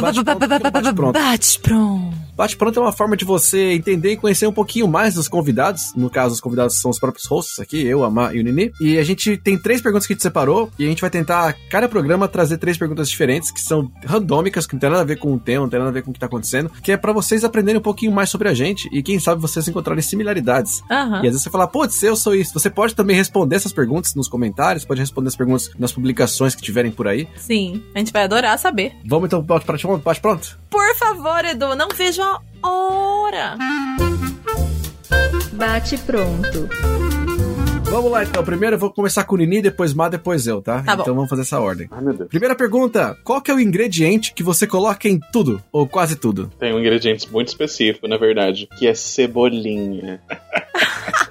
[0.72, 1.12] bate-pronto.
[1.12, 2.16] bate-pronto.
[2.36, 2.62] Bate pronto.
[2.62, 5.92] Bate-pronto é uma forma de você entender e conhecer um pouquinho mais dos convidados.
[5.96, 8.72] No caso, os convidados são os próprios hosts aqui, eu, a Má e o Nini.
[8.80, 10.70] E a gente tem três perguntas que a gente separou.
[10.78, 14.74] E a gente vai tentar, cada programa, trazer três perguntas diferentes, que são randômicas, que
[14.74, 16.14] não tem nada a ver com o tema, não tem nada a ver com o
[16.14, 16.70] que tá acontecendo.
[16.82, 18.88] Que é pra vocês aprenderem um pouquinho mais sobre a gente.
[18.92, 20.82] E quem sabe vocês encontrarem similaridades.
[20.90, 21.16] Aham.
[21.16, 22.52] E às vezes você fala, putz, eu sou isso.
[22.54, 26.62] Você pode também responder essas perguntas nos comentários, pode responder as perguntas nas publicações que
[26.62, 27.28] tiverem por aí.
[27.36, 28.92] Sim, a gente vai adorar saber.
[29.04, 29.60] Vamos então pro
[29.98, 30.61] bate pronto?
[30.72, 33.58] Por favor, Edu, não vejo a hora.
[35.52, 36.68] Bate pronto.
[37.84, 38.42] Vamos lá então.
[38.42, 40.82] Primeiro eu vou começar com o Nini, depois Má, depois eu, tá?
[40.82, 41.02] Tá bom.
[41.02, 41.88] então vamos fazer essa ordem.
[41.90, 42.28] Ai, meu Deus.
[42.30, 45.62] Primeira pergunta: qual que é o ingrediente que você coloca em tudo?
[45.70, 46.50] Ou quase tudo?
[46.58, 50.22] Tem um ingrediente muito específico, na verdade, que é cebolinha.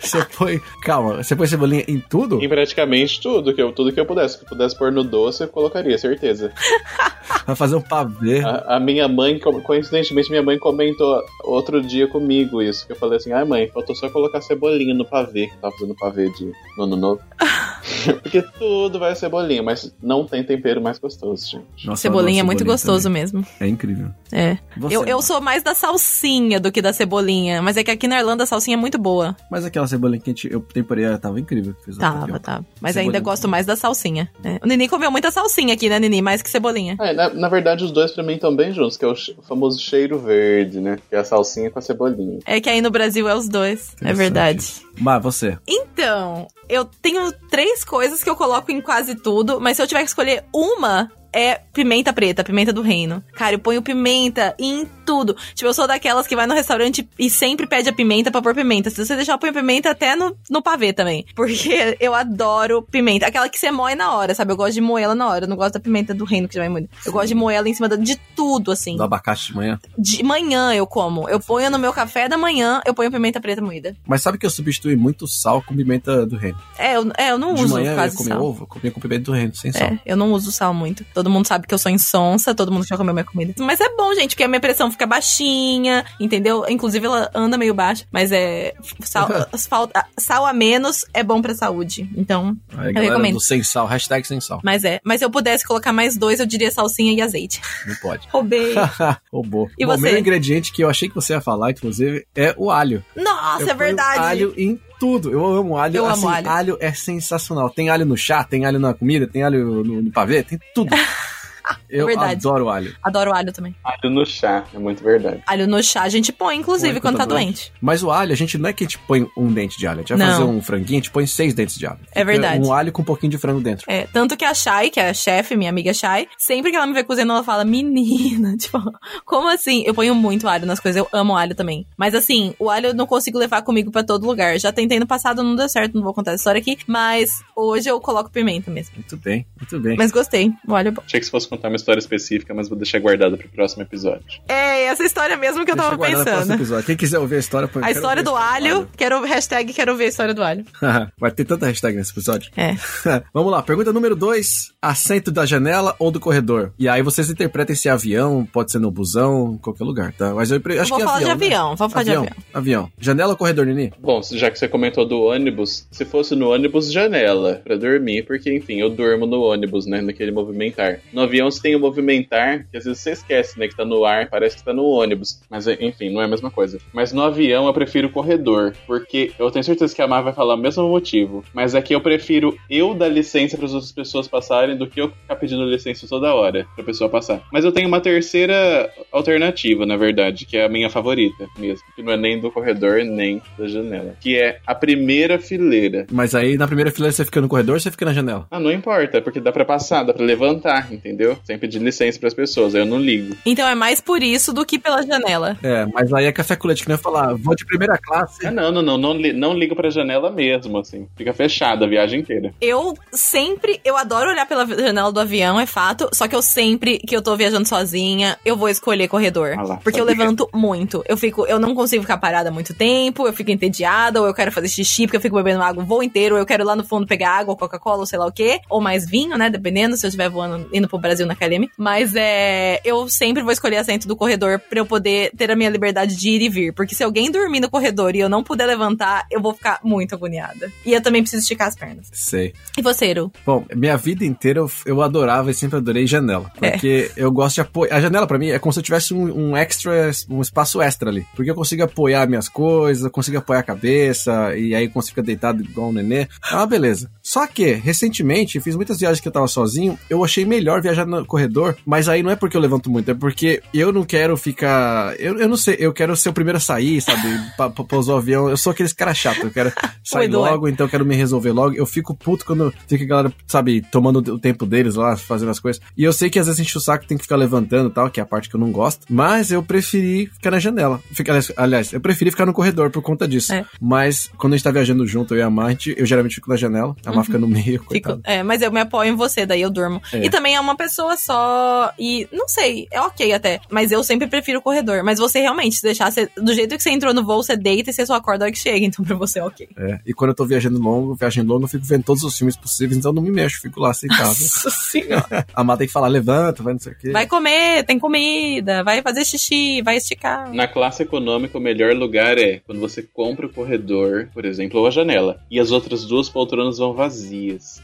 [0.02, 0.60] Você põe.
[0.84, 2.42] Calma, você põe cebolinha em tudo?
[2.44, 4.38] Em praticamente tudo que eu, tudo que eu pudesse.
[4.38, 6.52] Que eu pudesse pôr no doce, eu colocaria, certeza.
[7.46, 8.40] Vai fazer um pavê.
[8.44, 12.86] A, a minha mãe, co- coincidentemente, minha mãe comentou outro dia comigo isso.
[12.86, 15.74] Que eu falei assim, ai mãe, faltou só colocar cebolinha no pavê, que eu tava
[15.76, 17.22] fazendo pavê de no ano novo.
[18.22, 21.86] Porque tudo vai cebolinha, mas não tem tempero mais gostoso, gente.
[21.86, 23.22] Nossa, Cebolinha é muito gostoso também.
[23.22, 23.46] mesmo.
[23.60, 24.10] É incrível.
[24.32, 24.58] É.
[24.78, 27.62] Você, Eu, eu sou mais da salsinha do que da cebolinha.
[27.62, 29.36] Mas é que aqui na Irlanda a salsinha é muito boa.
[29.50, 31.76] Mas aquela cebolinha que a gente, eu temperei, ela tava incrível.
[31.86, 32.66] Fiz Tava, tava.
[32.82, 33.18] Mas Cebolinha.
[33.18, 34.30] ainda gosto mais da salsinha.
[34.44, 34.60] né?
[34.64, 36.22] O Nini comeu muita salsinha aqui, né, Nini?
[36.22, 36.96] Mais que cebolinha.
[37.00, 39.42] Ah, na, na verdade, os dois pra mim estão bem juntos, que é o, o
[39.48, 40.98] famoso cheiro verde, né?
[41.10, 42.40] Que é a salsinha com a cebolinha.
[42.46, 43.96] É que aí no Brasil é os dois.
[44.02, 44.66] É verdade.
[45.00, 45.58] Mas você.
[45.68, 50.02] Então, eu tenho três coisas que eu coloco em quase tudo, mas se eu tiver
[50.02, 53.24] que escolher uma, é pimenta preta, pimenta do reino.
[53.34, 55.36] Cara, eu ponho pimenta em tudo.
[55.54, 58.54] Tipo, eu sou daquelas que vai no restaurante e sempre pede a pimenta pra pôr
[58.54, 58.90] pimenta.
[58.90, 61.26] Se você deixar, eu ponho pimenta até no, no pavê também.
[61.36, 63.28] Porque eu adoro pimenta.
[63.28, 64.52] Aquela que você moe na hora, sabe?
[64.52, 65.46] Eu gosto de moer ela na hora.
[65.46, 66.90] Eu não gosto da pimenta do reino que já vai muito.
[67.06, 68.96] Eu gosto de moer ela em cima de tudo, assim.
[68.96, 69.80] Do abacate de manhã.
[69.98, 71.30] De manhã eu como.
[71.30, 73.96] Eu ponho no meu café da manhã, eu ponho pimenta preta moída.
[74.06, 76.58] Mas sabe que eu substituí muito sal com pimenta do reino.
[76.78, 78.44] É, eu, é, eu não De uso manhã eu quase comer sal.
[78.44, 79.88] ovo, eu comia com pimenta do reino, sem sal.
[79.88, 81.06] É, eu não uso sal muito.
[81.22, 83.54] Todo mundo sabe que eu sou insonsa, todo mundo já comeu minha comida.
[83.60, 86.66] Mas é bom, gente, porque a minha pressão fica baixinha, entendeu?
[86.68, 88.74] Inclusive ela anda meio baixa, mas é.
[89.04, 89.30] Sal,
[89.70, 92.10] falta- sal a menos é bom pra saúde.
[92.18, 92.58] Então.
[92.76, 93.36] Aí, Eu galera recomendo.
[93.36, 94.60] do sem sal, hashtag sem sal.
[94.64, 95.00] Mas é.
[95.06, 97.62] Mas se eu pudesse colocar mais dois, eu diria salsinha e azeite.
[97.86, 98.28] Não pode.
[98.34, 98.74] Roubei.
[99.32, 99.70] Roubou.
[99.78, 100.02] E Bom, você?
[100.10, 103.06] meu ingrediente que eu achei que você ia falar, inclusive, é o alho.
[103.16, 104.20] Nossa, Eu é verdade.
[104.20, 105.32] alho em tudo.
[105.32, 105.98] Eu amo alho.
[105.98, 106.78] Eu assim, amo alho.
[106.80, 107.72] é sensacional.
[107.72, 110.96] Tem alho no chá, tem alho na comida, tem alho no, no pavê, tem tudo.
[111.90, 112.34] Eu Verdade.
[112.48, 112.96] adoro alho.
[113.04, 113.76] Adoro alho também.
[113.84, 115.42] Alho no chá, é muito verdade.
[115.46, 117.72] Alho no chá a gente põe, inclusive, Põe quando tá quando tá doente.
[117.82, 120.00] Mas o alho, a gente não é que a gente põe um dente de alho.
[120.00, 120.34] A gente vai Não.
[120.38, 122.00] fazer um franguinho, a gente põe seis dentes de alho.
[122.14, 122.66] É verdade.
[122.66, 123.86] Um alho com um pouquinho de frango dentro.
[123.88, 126.88] É, tanto que a Shai, que é a chefe, minha amiga Shai, sempre que ela
[126.88, 128.80] me vê cozinhando, ela fala, menina, tipo,
[129.26, 129.84] como assim?
[129.86, 131.86] Eu ponho muito alho nas coisas, eu amo alho também.
[131.98, 134.58] Mas assim, o alho eu não consigo levar comigo pra todo lugar.
[134.60, 137.90] Já tentei no passado, não deu certo, não vou contar essa história aqui, mas hoje
[137.90, 138.96] eu coloco pimenta mesmo.
[138.96, 139.96] Muito bem, muito bem.
[139.98, 141.04] Mas gostei, o alho é bom.
[141.06, 144.42] Achei que se fosse contar uma história específica, mas vou deixar guardada pro próximo episódio.
[144.48, 146.54] É, essa história mesmo que eu Deixa tava pensando.
[146.54, 146.86] episódio.
[146.86, 150.06] Quem quiser ouvir a história, põe- A história ver do alho, quero, hashtag quero ver
[150.06, 150.64] a história do alho.
[151.20, 152.52] Vai ter tanta hashtag nesse episódio.
[152.58, 152.76] É.
[153.34, 154.72] Vamos lá, pergunta número 2.
[154.82, 156.74] Assento da janela ou do corredor?
[156.78, 160.34] E aí vocês interpretem se é avião, pode ser no busão, em qualquer lugar, tá?
[160.34, 161.32] Mas eu acho vou que é falar avião, de né?
[161.32, 162.28] avião, vamos falar de avião.
[162.54, 162.92] Avião.
[163.00, 163.94] Janela ou corredor, Nini?
[164.00, 168.54] Bom, já que você comentou do ônibus, se fosse no ônibus, janela, pra dormir, porque,
[168.56, 171.00] enfim, eu durmo no ônibus, né, naquele movimentar.
[171.14, 174.06] No avião você tem o movimentar, que às vezes você esquece, né, que tá no
[174.06, 175.40] ar, parece que tá no ônibus.
[175.50, 176.80] Mas, enfim, não é a mesma coisa.
[176.94, 180.34] Mas no avião eu prefiro o corredor, porque eu tenho certeza que a Mar vai
[180.34, 183.92] falar o mesmo motivo, mas é que eu prefiro eu dar licença para as outras
[183.92, 187.42] pessoas passarem do que eu ficar pedindo licença toda hora pra pessoa passar.
[187.52, 192.04] Mas eu tenho uma terceira alternativa, na verdade, que é a minha favorita mesmo, que
[192.04, 196.06] não é nem do corredor nem da janela, que é a primeira fileira.
[196.12, 198.48] Mas aí na primeira fileira você fica no corredor ou você fica na janela?
[198.52, 201.31] Ah, não importa, porque dá pra passar, dá pra levantar, entendeu?
[201.44, 203.36] Sem pedir licença pras pessoas, aí eu não ligo.
[203.46, 205.58] Então é mais por isso do que pela janela.
[205.64, 208.46] É, mas aí é café com leite que nem eu falar, vou de primeira classe.
[208.46, 211.08] Ah, não, não, não, não, li- não ligo pra janela mesmo, assim.
[211.16, 212.54] Fica fechada a viagem inteira.
[212.62, 216.10] Eu sempre, eu adoro olhar pela janela do avião, é fato.
[216.14, 219.56] Só que eu sempre que eu tô viajando sozinha, eu vou escolher corredor.
[219.58, 220.20] Ah lá, porque eu sabia.
[220.24, 221.04] levanto muito.
[221.08, 224.52] Eu fico, eu não consigo ficar parada muito tempo, eu fico entediada, ou eu quero
[224.52, 226.76] fazer xixi porque eu fico bebendo água o voo inteiro, ou eu quero ir lá
[226.76, 228.60] no fundo pegar água, ou Coca-Cola, ou sei lá o quê.
[228.70, 229.50] Ou mais vinho, né?
[229.50, 231.70] Dependendo se eu estiver voando, indo pro Brasil na KLM.
[231.78, 232.80] Mas é.
[232.84, 236.30] Eu sempre vou escolher assento do corredor pra eu poder ter a minha liberdade de
[236.30, 236.74] ir e vir.
[236.74, 240.16] Porque se alguém dormir no corredor e eu não puder levantar, eu vou ficar muito
[240.16, 240.72] agoniada.
[240.86, 242.08] E eu também preciso esticar as pernas.
[242.12, 242.54] Sei.
[242.78, 243.32] E você, Eru?
[243.46, 246.52] Bom, minha vida inteira eu, eu adorava e sempre adorei janela.
[246.58, 247.96] Porque eu gosto de apoiar.
[247.96, 251.10] A janela, pra mim, é como se eu tivesse um, um extra, um espaço extra
[251.10, 251.26] ali.
[251.36, 255.16] Porque eu consigo apoiar minhas coisas, eu consigo apoiar a cabeça, e aí eu consigo
[255.16, 256.28] ficar deitado igual um nenê.
[256.50, 257.10] É uma beleza.
[257.22, 261.26] Só que, recentemente, fiz muitas viagens que eu tava sozinho, eu achei melhor viajar no
[261.26, 265.16] corredor, mas aí não é porque eu levanto muito, é porque eu não quero ficar.
[265.20, 267.22] Eu, eu não sei, eu quero ser o primeiro a sair, sabe?
[267.58, 268.50] pra, pra pousar o avião.
[268.50, 269.72] Eu sou aqueles cara chato, eu quero
[270.04, 270.36] sair é.
[270.36, 271.76] logo, então eu quero me resolver logo.
[271.76, 275.60] Eu fico puto quando fica a galera, sabe, tomando o tempo deles lá, fazendo as
[275.60, 275.82] coisas.
[275.98, 278.10] E eu sei que às vezes enche o saco, tem que ficar levantando e tal,
[278.10, 279.06] que é a parte que eu não gosto.
[279.10, 281.02] Mas eu preferi ficar na janela.
[281.12, 283.54] Fica, aliás- eu preferi ficar no corredor por conta disso.
[283.54, 283.66] É.
[283.80, 286.36] Mas quando a gente tá viajando junto, eu e a Mar, a gente- eu geralmente
[286.36, 289.16] fico na janela, a Mar fica no meio, Fico, é, mas eu me apoio em
[289.16, 290.02] você, daí eu durmo.
[290.14, 290.26] É.
[290.26, 291.92] E também é uma pessoa só.
[291.98, 293.60] E não sei, é ok até.
[293.70, 295.04] Mas eu sempre prefiro o corredor.
[295.04, 297.90] Mas você realmente, se deixar você- do jeito que você entrou no voo, você deita
[297.90, 298.86] e você só acorda a hora que chega.
[298.86, 299.68] Então pra você é ok.
[299.78, 300.00] É.
[300.06, 302.98] E quando eu tô viajando longo, viagem longa, eu fico vendo todos os filmes possíveis,
[302.98, 304.22] então eu não me mexo, fico lá sentado.
[304.42, 305.46] Nossa senhora.
[305.54, 307.12] a Mar tem que falar, levanta, vai não sei o quê.
[307.12, 310.52] Vai comer, tem comida, vai fazer xixi, vai esticar.
[310.54, 314.88] Na classe econômica, o melhor lugar é quando você compra o corredor, por exemplo, ou
[314.88, 317.82] a janela, e as outras duas poltronas vão vazias.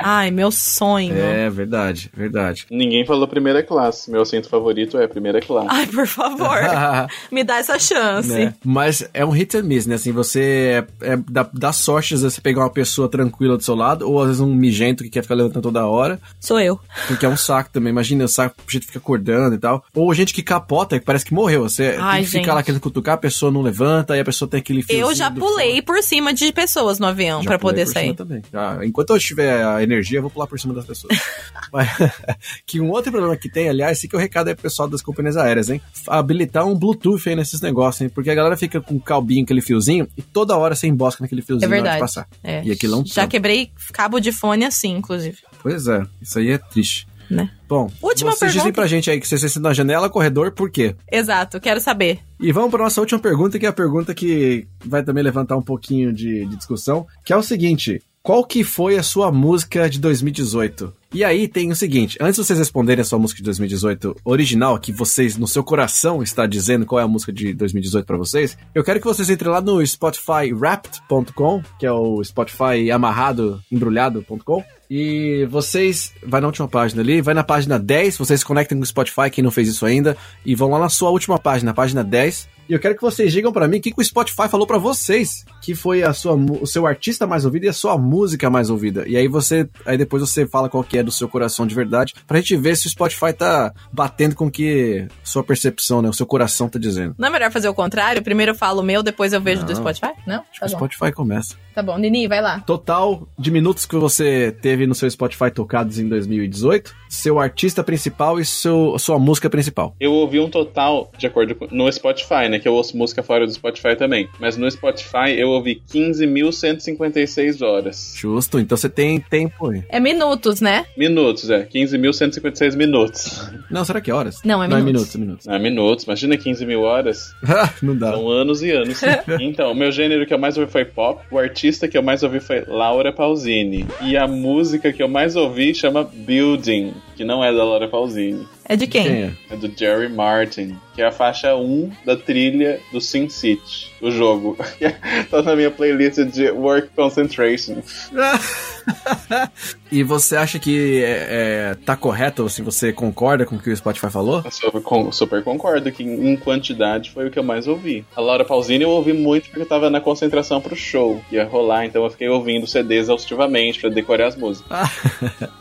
[0.00, 1.14] Ai, meu sonho.
[1.16, 2.23] É, verdade, verdade.
[2.70, 4.10] Ninguém falou primeira classe.
[4.10, 5.68] Meu assento favorito é primeira classe.
[5.70, 6.56] Ai, por favor,
[7.30, 8.28] me dá essa chance.
[8.28, 8.54] né?
[8.64, 9.94] Mas é um hit and miss, né?
[9.96, 13.62] Assim, você é, é- dá, dá sorte às vezes você pegar uma pessoa tranquila do
[13.62, 16.78] seu lado, ou às vezes um mijento que quer ficar levantando toda hora, Sou eu.
[17.08, 17.90] porque é um saco também.
[17.90, 19.84] Imagina, o saco, a gente fica acordando e tal.
[19.94, 21.62] Ou gente que capota, que parece que morreu.
[21.68, 22.54] Você Ai, tem que ficar gente.
[22.54, 25.30] lá querendo cutucar, a pessoa não levanta, aí a pessoa tem aquele fiozinho Eu já
[25.30, 28.04] pulei por cima de pessoas no avião Já pra pulei poder por sair.
[28.04, 28.42] cima também.
[28.52, 31.18] Ah, enquanto eu tiver a energia, eu vou pular por cima das pessoas.
[31.72, 31.88] Mas,
[32.66, 35.02] que um outro problema que tem, aliás, esse que é o recado pro pessoal das
[35.02, 35.80] companhias aéreas, hein?
[36.06, 38.08] Habilitar um Bluetooth aí nesses negócios, hein?
[38.08, 41.42] Porque a galera fica com o calbinho, aquele fiozinho, e toda hora você embosca naquele
[41.42, 42.00] fiozinho É verdade.
[42.00, 42.28] passar.
[42.42, 42.62] É.
[42.64, 45.38] E aquilo é um Já quebrei cabo de fone assim, inclusive.
[45.62, 47.06] Pois é, isso aí é triste.
[47.30, 47.50] Né?
[47.66, 48.72] Bom, Última vocês dizem pergunta.
[48.82, 50.94] pra gente aí que vocês sentam na janela, corredor, por quê?
[51.10, 52.18] Exato, quero saber.
[52.38, 55.62] E vamos para nossa última pergunta, que é a pergunta que vai também levantar um
[55.62, 59.98] pouquinho de, de discussão, que é o seguinte: qual que foi a sua música de
[60.00, 60.92] 2018?
[61.14, 64.76] E aí tem o seguinte, antes de vocês responderem a sua música de 2018 original,
[64.80, 68.58] que vocês no seu coração está dizendo qual é a música de 2018 para vocês,
[68.74, 75.46] eu quero que vocês entrem lá no spotifywrapped.com, que é o Spotify amarrado, embrulhado.com, e
[75.48, 79.30] vocês, vai na última página ali, vai na página 10, vocês conectem com o Spotify,
[79.30, 82.48] quem não fez isso ainda, e vão lá na sua última página, página 10.
[82.68, 84.78] E eu quero que vocês digam pra mim o que, que o Spotify falou pra
[84.78, 88.70] vocês, que foi a sua, o seu artista mais ouvido e a sua música mais
[88.70, 89.06] ouvida.
[89.06, 92.14] E aí você, aí depois você fala qual que é do seu coração de verdade,
[92.26, 96.12] pra gente ver se o Spotify tá batendo com o que sua percepção, né, o
[96.12, 97.14] seu coração tá dizendo.
[97.18, 98.22] Não é melhor fazer o contrário?
[98.22, 99.76] Primeiro eu falo o meu, depois eu vejo do Não.
[99.76, 100.12] Spotify?
[100.26, 100.38] Não?
[100.38, 100.76] Tá o bom.
[100.76, 101.56] Spotify começa.
[101.74, 102.60] Tá bom, Nini, vai lá.
[102.60, 108.38] Total de minutos que você teve no seu Spotify tocados em 2018, seu artista principal
[108.38, 109.94] e seu, sua música principal.
[109.98, 111.66] Eu ouvi um total, de acordo com.
[111.70, 112.58] No Spotify, né?
[112.58, 114.28] Que eu ouço música fora do Spotify também.
[114.38, 118.14] Mas no Spotify eu ouvi 15.156 horas.
[118.16, 119.82] Justo, então você tem tempo aí.
[119.88, 120.84] É minutos, né?
[120.96, 121.64] Minutos, é.
[121.64, 123.50] 15.156 minutos.
[123.70, 124.40] Não, será que é horas?
[124.44, 125.14] Não, é Não, é minutos.
[125.14, 125.48] minutos, é minutos.
[125.48, 126.04] Ah, minutos.
[126.04, 127.34] Imagina 15 mil horas.
[127.82, 128.12] não dá.
[128.12, 129.00] São anos e anos.
[129.40, 131.22] então, o meu gênero que eu mais ouvi foi pop.
[131.30, 133.86] O artista que eu mais ouvi foi Laura Pausini.
[134.02, 138.46] E a música que eu mais ouvi chama Building, que não é da Laura Pausini.
[138.64, 139.04] É de quem?
[139.04, 139.32] Quem é?
[139.50, 144.10] É do Jerry Martin, que é a faixa 1 da trilha do Sin City, o
[144.10, 144.56] jogo.
[145.30, 147.82] tá na minha playlist de Work Concentration.
[149.90, 153.76] e você acha que é, é, tá correto, assim, você concorda com o que o
[153.76, 154.42] Spotify falou?
[154.44, 158.04] Eu super, con- super concordo que em quantidade foi o que eu mais ouvi.
[158.16, 161.44] A Laura Pausini eu ouvi muito porque eu tava na concentração pro show, que ia
[161.44, 164.70] rolar, então eu fiquei ouvindo CD exaustivamente pra decorar as músicas.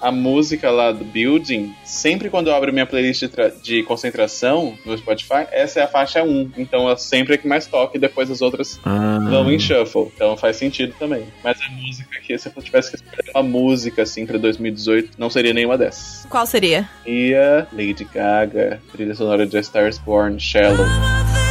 [0.02, 3.30] A música lá do Building, sempre quando eu abro minha playlist de,
[3.62, 6.52] de concentração no Spotify, essa é a faixa 1.
[6.58, 9.20] Então é sempre a que mais toca e depois as outras Ah.
[9.30, 10.12] vão em shuffle.
[10.16, 11.26] Então faz sentido também.
[11.44, 12.98] Mas essa música aqui, se eu tivesse que
[13.34, 16.26] uma música assim pra 2018, não seria nenhuma dessas.
[16.30, 16.88] Qual seria?
[17.06, 21.43] Ia Lady Gaga, trilha sonora de A Star Born, Shallow.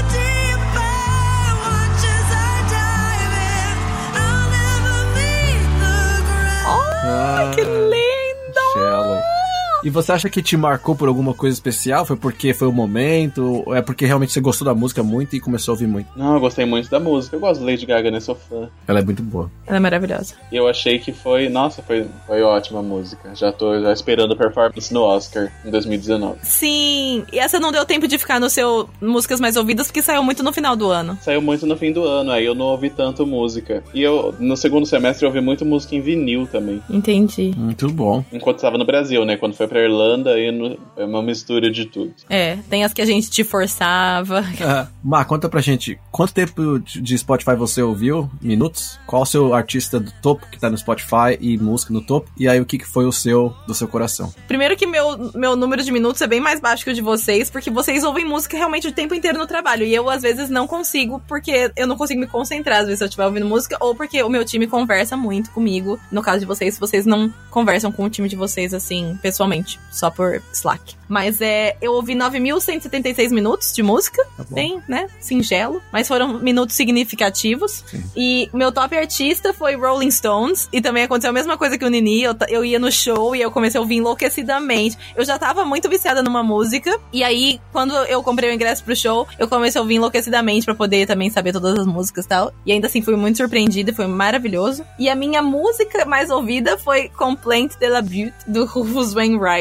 [9.82, 12.06] E você acha que te marcou por alguma coisa especial?
[12.06, 13.64] Foi porque foi o momento?
[13.66, 16.08] Ou é porque realmente você gostou da música muito e começou a ouvir muito?
[16.16, 17.34] Não, eu gostei muito da música.
[17.36, 18.20] Eu gosto de Lady Gaga, né?
[18.20, 18.68] Sou fã.
[18.86, 19.50] Ela é muito boa.
[19.66, 20.34] Ela é maravilhosa.
[20.50, 21.48] E eu achei que foi.
[21.48, 23.34] Nossa, foi, foi ótima a música.
[23.34, 26.38] Já tô já esperando a performance no Oscar em 2019.
[26.42, 30.22] Sim, e essa não deu tempo de ficar no seu músicas mais ouvidas porque saiu
[30.22, 31.18] muito no final do ano.
[31.20, 33.82] Saiu muito no fim do ano, aí eu não ouvi tanto música.
[33.92, 36.82] E eu, no segundo semestre, eu ouvi muito música em vinil também.
[36.88, 37.52] Entendi.
[37.56, 38.24] Muito bom.
[38.32, 39.36] Enquanto estava no Brasil, né?
[39.36, 42.12] Quando foi pra Irlanda, aí no- é uma mistura de tudo.
[42.28, 44.44] É, tem as que a gente te forçava.
[44.64, 48.30] Ah, Má, conta pra gente, quanto tempo de de Spotify você ouviu?
[48.40, 48.98] Minutos?
[49.06, 52.30] Qual o seu artista do topo que tá no Spotify e música no topo?
[52.38, 54.32] E aí o que, que foi o seu do seu coração?
[54.46, 57.50] Primeiro que meu, meu número de minutos é bem mais baixo que o de vocês,
[57.50, 59.84] porque vocês ouvem música realmente o tempo inteiro no trabalho.
[59.84, 63.04] E eu, às vezes, não consigo, porque eu não consigo me concentrar, às vezes, se
[63.04, 65.98] eu estiver ouvindo música, ou porque o meu time conversa muito comigo.
[66.10, 70.10] No caso de vocês, vocês não conversam com o time de vocês, assim, pessoalmente, só
[70.10, 70.96] por Slack.
[71.08, 76.74] Mas é, eu ouvi 9.176 minutos de música, Tá bem, né, singelo, mas foram minutos
[76.74, 77.84] significativos.
[77.86, 78.02] Sim.
[78.16, 81.88] E meu top artista foi Rolling Stones, e também aconteceu a mesma coisa que o
[81.88, 84.96] Nini, eu, eu ia no show e eu comecei a ouvir enlouquecidamente.
[85.14, 88.96] Eu já tava muito viciada numa música, e aí, quando eu comprei o ingresso pro
[88.96, 92.52] show, eu comecei a ouvir enlouquecidamente pra poder também saber todas as músicas e tal.
[92.64, 94.82] E ainda assim, fui muito surpreendida, foi maravilhoso.
[94.98, 99.51] E a minha música mais ouvida foi Complaint de la Butte, do Rufus Wainwright.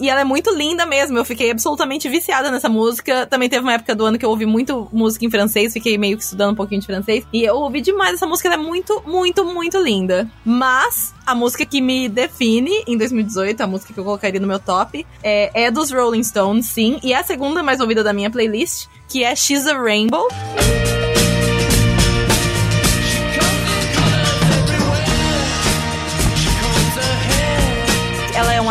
[0.00, 3.24] E ela é muito linda mesmo, eu fiquei absolutamente viciada nessa música.
[3.26, 6.16] Também teve uma época do ano que eu ouvi muito música em francês, fiquei meio
[6.16, 7.24] que estudando um pouquinho de francês.
[7.32, 10.28] E eu ouvi demais essa música, ela é muito, muito, muito linda.
[10.44, 14.58] Mas a música que me define em 2018, a música que eu colocaria no meu
[14.58, 16.98] top, é, é dos Rolling Stones, sim.
[17.02, 20.26] E é a segunda mais ouvida da minha playlist, que é She's a Rainbow.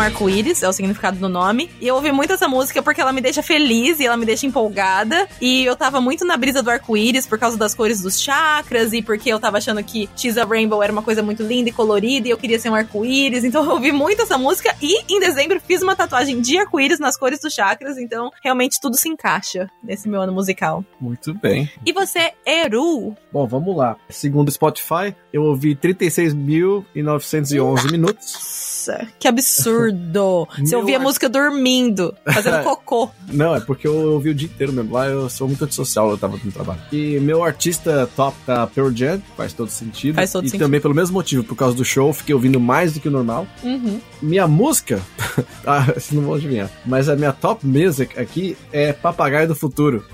[0.02, 1.70] Arco-íris, é o significado do nome.
[1.80, 4.46] E eu ouvi muito essa música porque ela me deixa feliz e ela me deixa
[4.46, 5.28] empolgada.
[5.40, 9.02] E eu tava muito na brisa do arco-íris por causa das cores dos chakras e
[9.02, 12.28] porque eu tava achando que She's a Rainbow era uma coisa muito linda e colorida
[12.28, 13.44] e eu queria ser um arco-íris.
[13.44, 17.16] Então eu ouvi muito essa música e em dezembro fiz uma tatuagem de arco-íris nas
[17.16, 17.98] cores dos chakras.
[17.98, 20.84] Então realmente tudo se encaixa nesse meu ano musical.
[21.00, 21.70] Muito bem.
[21.84, 23.14] E você, Eru?
[23.32, 23.96] Bom, vamos lá.
[24.08, 28.62] Segundo o Spotify, eu ouvi 36.911 minutos.
[28.82, 29.91] Nossa, que absurdo!
[29.92, 33.10] Você Meu ouvia ar- música dormindo, fazendo cocô.
[33.32, 34.92] Não, é porque eu ouvi o dia inteiro mesmo.
[34.92, 36.80] Lá eu sou muito antissocial, eu tava no trabalho.
[36.92, 40.14] E meu artista top tá Pearl Jam, faz todo sentido.
[40.16, 40.64] Faz todo e sentido.
[40.66, 43.46] também pelo mesmo motivo, por causa do show, fiquei ouvindo mais do que o normal.
[43.62, 44.00] Uhum.
[44.20, 45.00] Minha música,
[45.66, 50.04] ah, vocês não vão adivinhar, mas a minha top music aqui é Papagaio do Futuro.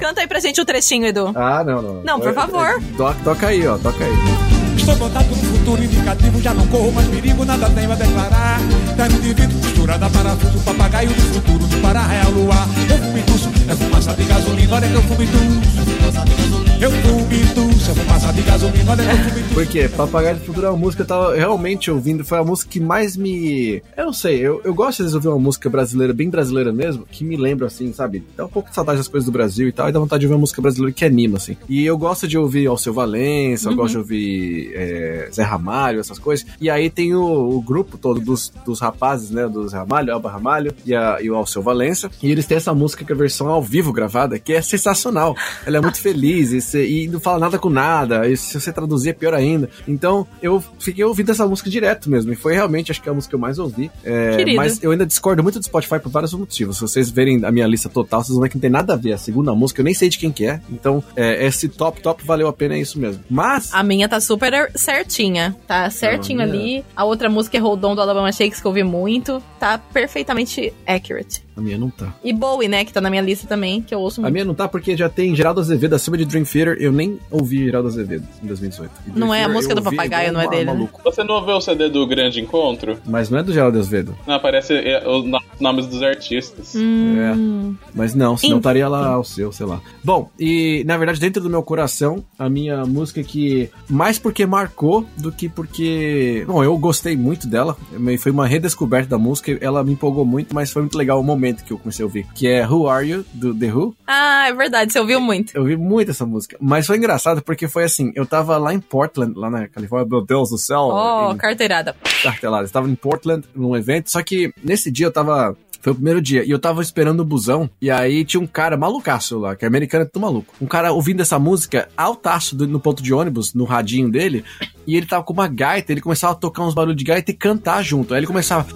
[0.00, 1.32] Canta aí pra gente o trechinho, Edu.
[1.34, 2.02] ah, não, não.
[2.02, 2.66] Não, por É- favor.
[2.66, 4.57] é- toca, toca aí, ó, toca aí.
[4.78, 8.60] Estou contado no futuro indicativo, já não corro mais perigo, nada tenho a declarar.
[8.96, 12.66] Terno de vidro, misturada parafuso, papagaio do futuro, do para-raio luar.
[12.88, 16.67] Eu fumo tuço, é fumaça de gasolina, olha que eu fumo tuço.
[16.80, 19.48] Eu fumo tuço, é fumaça de gasolina, olha eu.
[19.52, 22.70] Porque Papagaio do Futuro é uma música que eu tava realmente ouvindo, foi a música
[22.70, 23.82] que mais me.
[23.96, 27.24] Eu não sei, eu, eu gosto de ouvir uma música brasileira, bem brasileira mesmo, que
[27.24, 28.22] me lembra assim, sabe?
[28.36, 30.26] Dá um pouco de saudade das coisas do Brasil e tal, e dá vontade de
[30.26, 31.56] ouvir uma música brasileira que anima, assim.
[31.68, 36.20] E eu gosto de ouvir Alceu Valença, eu gosto de ouvir é, Zé Ramalho, essas
[36.20, 36.46] coisas.
[36.60, 39.48] E aí tem o, o grupo todo dos, dos rapazes, né?
[39.48, 42.08] Do Zé Ramalho, Alba Ramalho e, a, e o Alceu Valença.
[42.22, 45.34] E eles têm essa música que é a versão ao vivo gravada, que é sensacional.
[45.66, 48.28] Ela é muito feliz e, cê- e não fala nada com nada.
[48.28, 49.68] E se você traduzir é pior ainda.
[49.86, 52.32] Então eu fiquei ouvindo essa música direto mesmo.
[52.32, 53.90] E foi realmente, acho que é a música que eu mais ouvi.
[54.04, 56.76] É, mas eu ainda discordo muito do Spotify por vários motivos.
[56.76, 58.96] Se vocês verem a minha lista total, vocês vão ver que não tem nada a
[58.96, 59.12] ver.
[59.12, 60.60] A segunda música, eu nem sei de quem que é.
[60.70, 63.22] Então, é, esse top, top valeu a pena, é isso mesmo.
[63.30, 63.72] Mas.
[63.72, 65.56] A minha tá super certinha.
[65.66, 66.84] Tá certinho a ali.
[66.96, 69.42] A outra música é Hold On do Alabama Shakes, que eu ouvi muito.
[69.58, 71.42] Tá perfeitamente accurate.
[71.56, 72.14] A minha não tá.
[72.22, 74.32] E Bowie, né, que tá na minha lista também, que eu ouço A muito.
[74.32, 76.76] minha não tá porque já tem Geraldo Azevedo acima de Dream Theater.
[76.80, 78.90] Eu nem ouvi Geraldo Azevedo em 2018.
[78.90, 80.88] E Dream Não é a música do papagaio, não é dele, né?
[81.04, 82.96] Você não ouviu o CD do Grande Encontro?
[83.04, 84.16] Mas não é do Geraldo Azevedo.
[84.24, 86.74] Não, aparece é, os no- nomes dos artistas.
[86.76, 87.74] Hum.
[87.92, 88.58] Mas não, senão Enfim.
[88.58, 89.80] estaria lá o seu, sei lá.
[90.04, 95.04] Bom, e na verdade, dentro do meu coração, a minha música que mais porque marcou
[95.16, 96.44] do que porque.
[96.46, 97.76] Bom, eu gostei muito dela.
[98.20, 99.47] Foi uma redescoberta da música.
[99.48, 102.06] Música, ela me empolgou muito, mas foi muito legal o momento que eu comecei a
[102.06, 103.94] ouvir, que é Who Are You, do The Who.
[104.06, 105.54] Ah, é verdade, você ouviu muito.
[105.54, 108.80] Eu ouvi muito essa música, mas foi engraçado porque foi assim, eu tava lá em
[108.80, 110.90] Portland, lá na Califórnia, meu Deus do céu.
[110.92, 111.36] Oh, em...
[111.36, 111.94] carteirada.
[112.22, 115.94] Cartelada, eu tava em Portland, num evento, só que nesse dia eu tava foi o
[115.94, 116.44] primeiro dia.
[116.44, 117.70] E eu tava esperando o busão.
[117.80, 120.52] E aí tinha um cara malucaço lá, que é americano, é tudo maluco.
[120.60, 124.44] Um cara ouvindo essa música altaço do, no ponto de ônibus, no radinho dele.
[124.86, 125.92] E ele tava com uma gaita.
[125.92, 128.12] Ele começava a tocar uns barulhos de gaita e cantar junto.
[128.12, 128.66] Aí ele começava.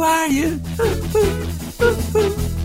[0.00, 0.58] Who are you?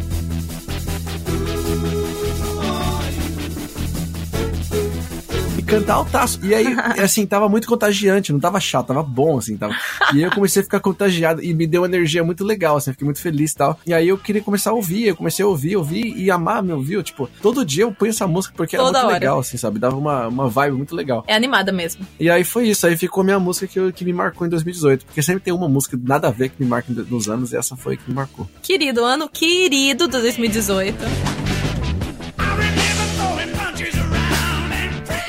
[5.66, 6.39] cantar altaço.
[6.43, 6.68] E aí,
[7.01, 9.76] assim, tava muito contagiante, não tava chato, tava bom, assim, tava.
[10.13, 12.91] E aí eu comecei a ficar contagiado e me deu uma energia muito legal, assim,
[12.91, 13.80] fiquei muito feliz e tal.
[13.86, 16.82] E aí eu queria começar a ouvir, eu comecei a ouvir, ouvir e amar meu
[16.82, 19.20] viu Tipo, todo dia eu ponho essa música porque Toda era muito hora.
[19.20, 19.80] legal, assim, sabe?
[19.80, 21.24] Dava uma, uma vibe muito legal.
[21.28, 22.05] É animada mesmo.
[22.20, 24.49] E aí foi isso, aí ficou a minha música que, eu, que me marcou em
[24.49, 25.05] 2018.
[25.05, 27.76] Porque sempre tem uma música nada a ver que me marca nos anos e essa
[27.76, 28.47] foi que me marcou.
[28.61, 31.44] Querido, ano querido do 2018.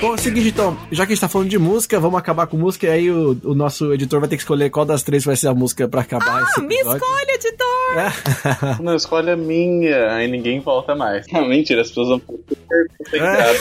[0.00, 2.46] Bom, é o seguinte, então, já que a gente tá falando de música, vamos acabar
[2.46, 5.24] com música, e aí o, o nosso editor vai ter que escolher qual das três
[5.24, 7.66] vai ser a música pra acabar ah, esse me escolhe, editor!
[7.96, 8.76] É.
[8.82, 11.26] Não, escolhe a minha, aí ninguém volta mais.
[11.32, 13.22] Não, mentira, as pessoas vão ficar super.
[13.22, 13.56] É.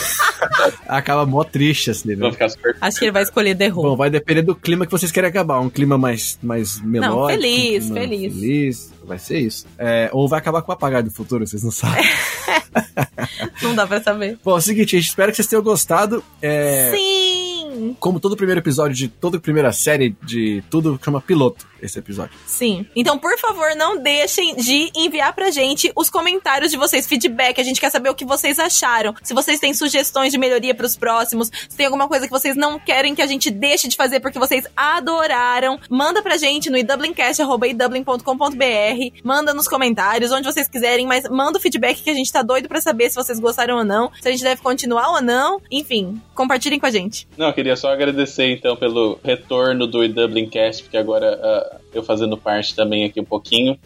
[0.88, 2.15] Acaba mó triste, assim, né?
[2.15, 2.75] Vão ficar super...
[2.81, 3.83] Acho que ele vai escolher The Who.
[3.83, 7.17] Bom, vai depender do clima que vocês querem acabar, um clima mais, mais melódico.
[7.17, 8.33] Não, feliz, um feliz.
[8.33, 9.65] Feliz, vai ser isso.
[9.77, 12.03] É, ou vai acabar com o apagado do futuro, vocês não sabem.
[13.61, 14.37] não dá pra saber.
[14.43, 16.23] Bom, é o seguinte, espero que vocês tenham gostado.
[16.41, 16.91] É...
[16.91, 17.54] Sim!
[17.93, 22.38] Como todo primeiro episódio de toda primeira série de tudo, chama piloto esse episódio.
[22.45, 22.86] Sim.
[22.95, 27.59] Então, por favor, não deixem de enviar pra gente os comentários de vocês, feedback.
[27.59, 29.13] A gente quer saber o que vocês acharam.
[29.21, 32.79] Se vocês têm sugestões de melhoria pros próximos, se tem alguma coisa que vocês não
[32.79, 39.19] querem que a gente deixe de fazer porque vocês adoraram, manda pra gente no idublincast.com.br,
[39.23, 42.67] manda nos comentários, onde vocês quiserem, mas manda o feedback que a gente tá doido
[42.67, 45.61] pra saber se vocês gostaram ou não, se a gente deve continuar ou não.
[45.71, 47.27] Enfim, compartilhem com a gente.
[47.38, 52.38] Não, eu queria só agradecer então pelo retorno do Dublincast, porque agora uh, eu fazendo
[52.38, 53.78] parte também aqui um pouquinho.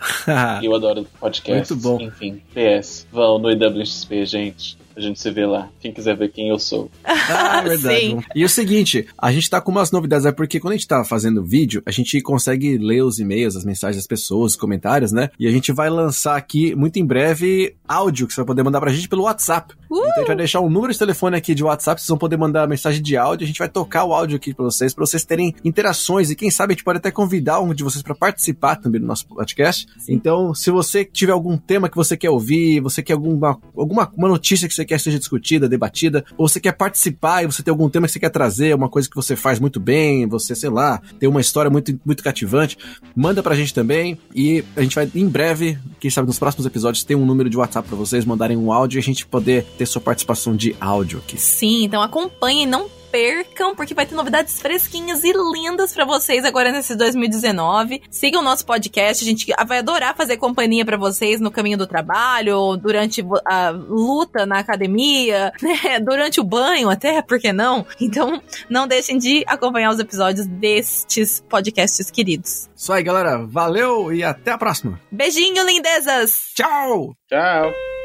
[0.62, 1.72] eu adoro podcast.
[1.72, 2.00] Muito bom.
[2.00, 4.76] Enfim, PS, vão no IWXP, gente.
[4.96, 5.68] A gente se vê lá.
[5.80, 6.90] Quem quiser ver quem eu sou.
[7.26, 8.00] Ah, é verdade.
[8.00, 8.22] Sim.
[8.34, 11.02] E o seguinte, a gente tá com umas novidades, é porque quando a gente tá
[11.04, 15.30] fazendo vídeo, a gente consegue ler os e-mails, as mensagens das pessoas, os comentários, né?
[15.38, 18.80] E a gente vai lançar aqui, muito em breve, áudio que você vai poder mandar
[18.80, 19.74] pra gente pelo WhatsApp.
[19.90, 19.98] Uh!
[19.98, 22.36] Então a gente vai deixar um número de telefone aqui de WhatsApp, vocês vão poder
[22.36, 25.24] mandar mensagem de áudio, a gente vai tocar o áudio aqui pra vocês, pra vocês
[25.24, 28.76] terem interações e quem sabe a gente pode até convidar um de vocês para participar
[28.76, 29.86] também do nosso podcast.
[29.98, 30.14] Sim.
[30.14, 34.28] Então, se você tiver algum tema que você quer ouvir, você quer alguma, alguma uma
[34.28, 37.70] notícia que você quer que seja discutida, debatida, ou você quer participar e você tem
[37.72, 40.70] algum tema que você quer trazer, uma coisa que você faz muito bem, você, sei
[40.70, 42.76] lá, tem uma história muito, muito cativante,
[43.14, 47.04] manda pra gente também e a gente vai, em breve, quem sabe nos próximos episódios,
[47.04, 49.83] ter um número de WhatsApp para vocês mandarem um áudio e a gente poder ter
[49.86, 51.38] sua participação de áudio aqui.
[51.38, 56.72] Sim, então acompanhem, não percam, porque vai ter novidades fresquinhas e lindas para vocês agora
[56.72, 58.02] nesse 2019.
[58.10, 61.86] Sigam o nosso podcast, a gente vai adorar fazer companhia para vocês no caminho do
[61.86, 66.00] trabalho, ou durante a luta na academia, né?
[66.00, 67.86] durante o banho até, por que não?
[68.00, 72.68] Então, não deixem de acompanhar os episódios destes podcasts queridos.
[72.74, 73.46] Isso aí, galera.
[73.46, 75.00] Valeu e até a próxima.
[75.12, 76.32] Beijinho, lindezas!
[76.56, 77.14] Tchau!
[77.28, 78.03] Tchau!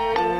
[0.00, 0.39] Thank you.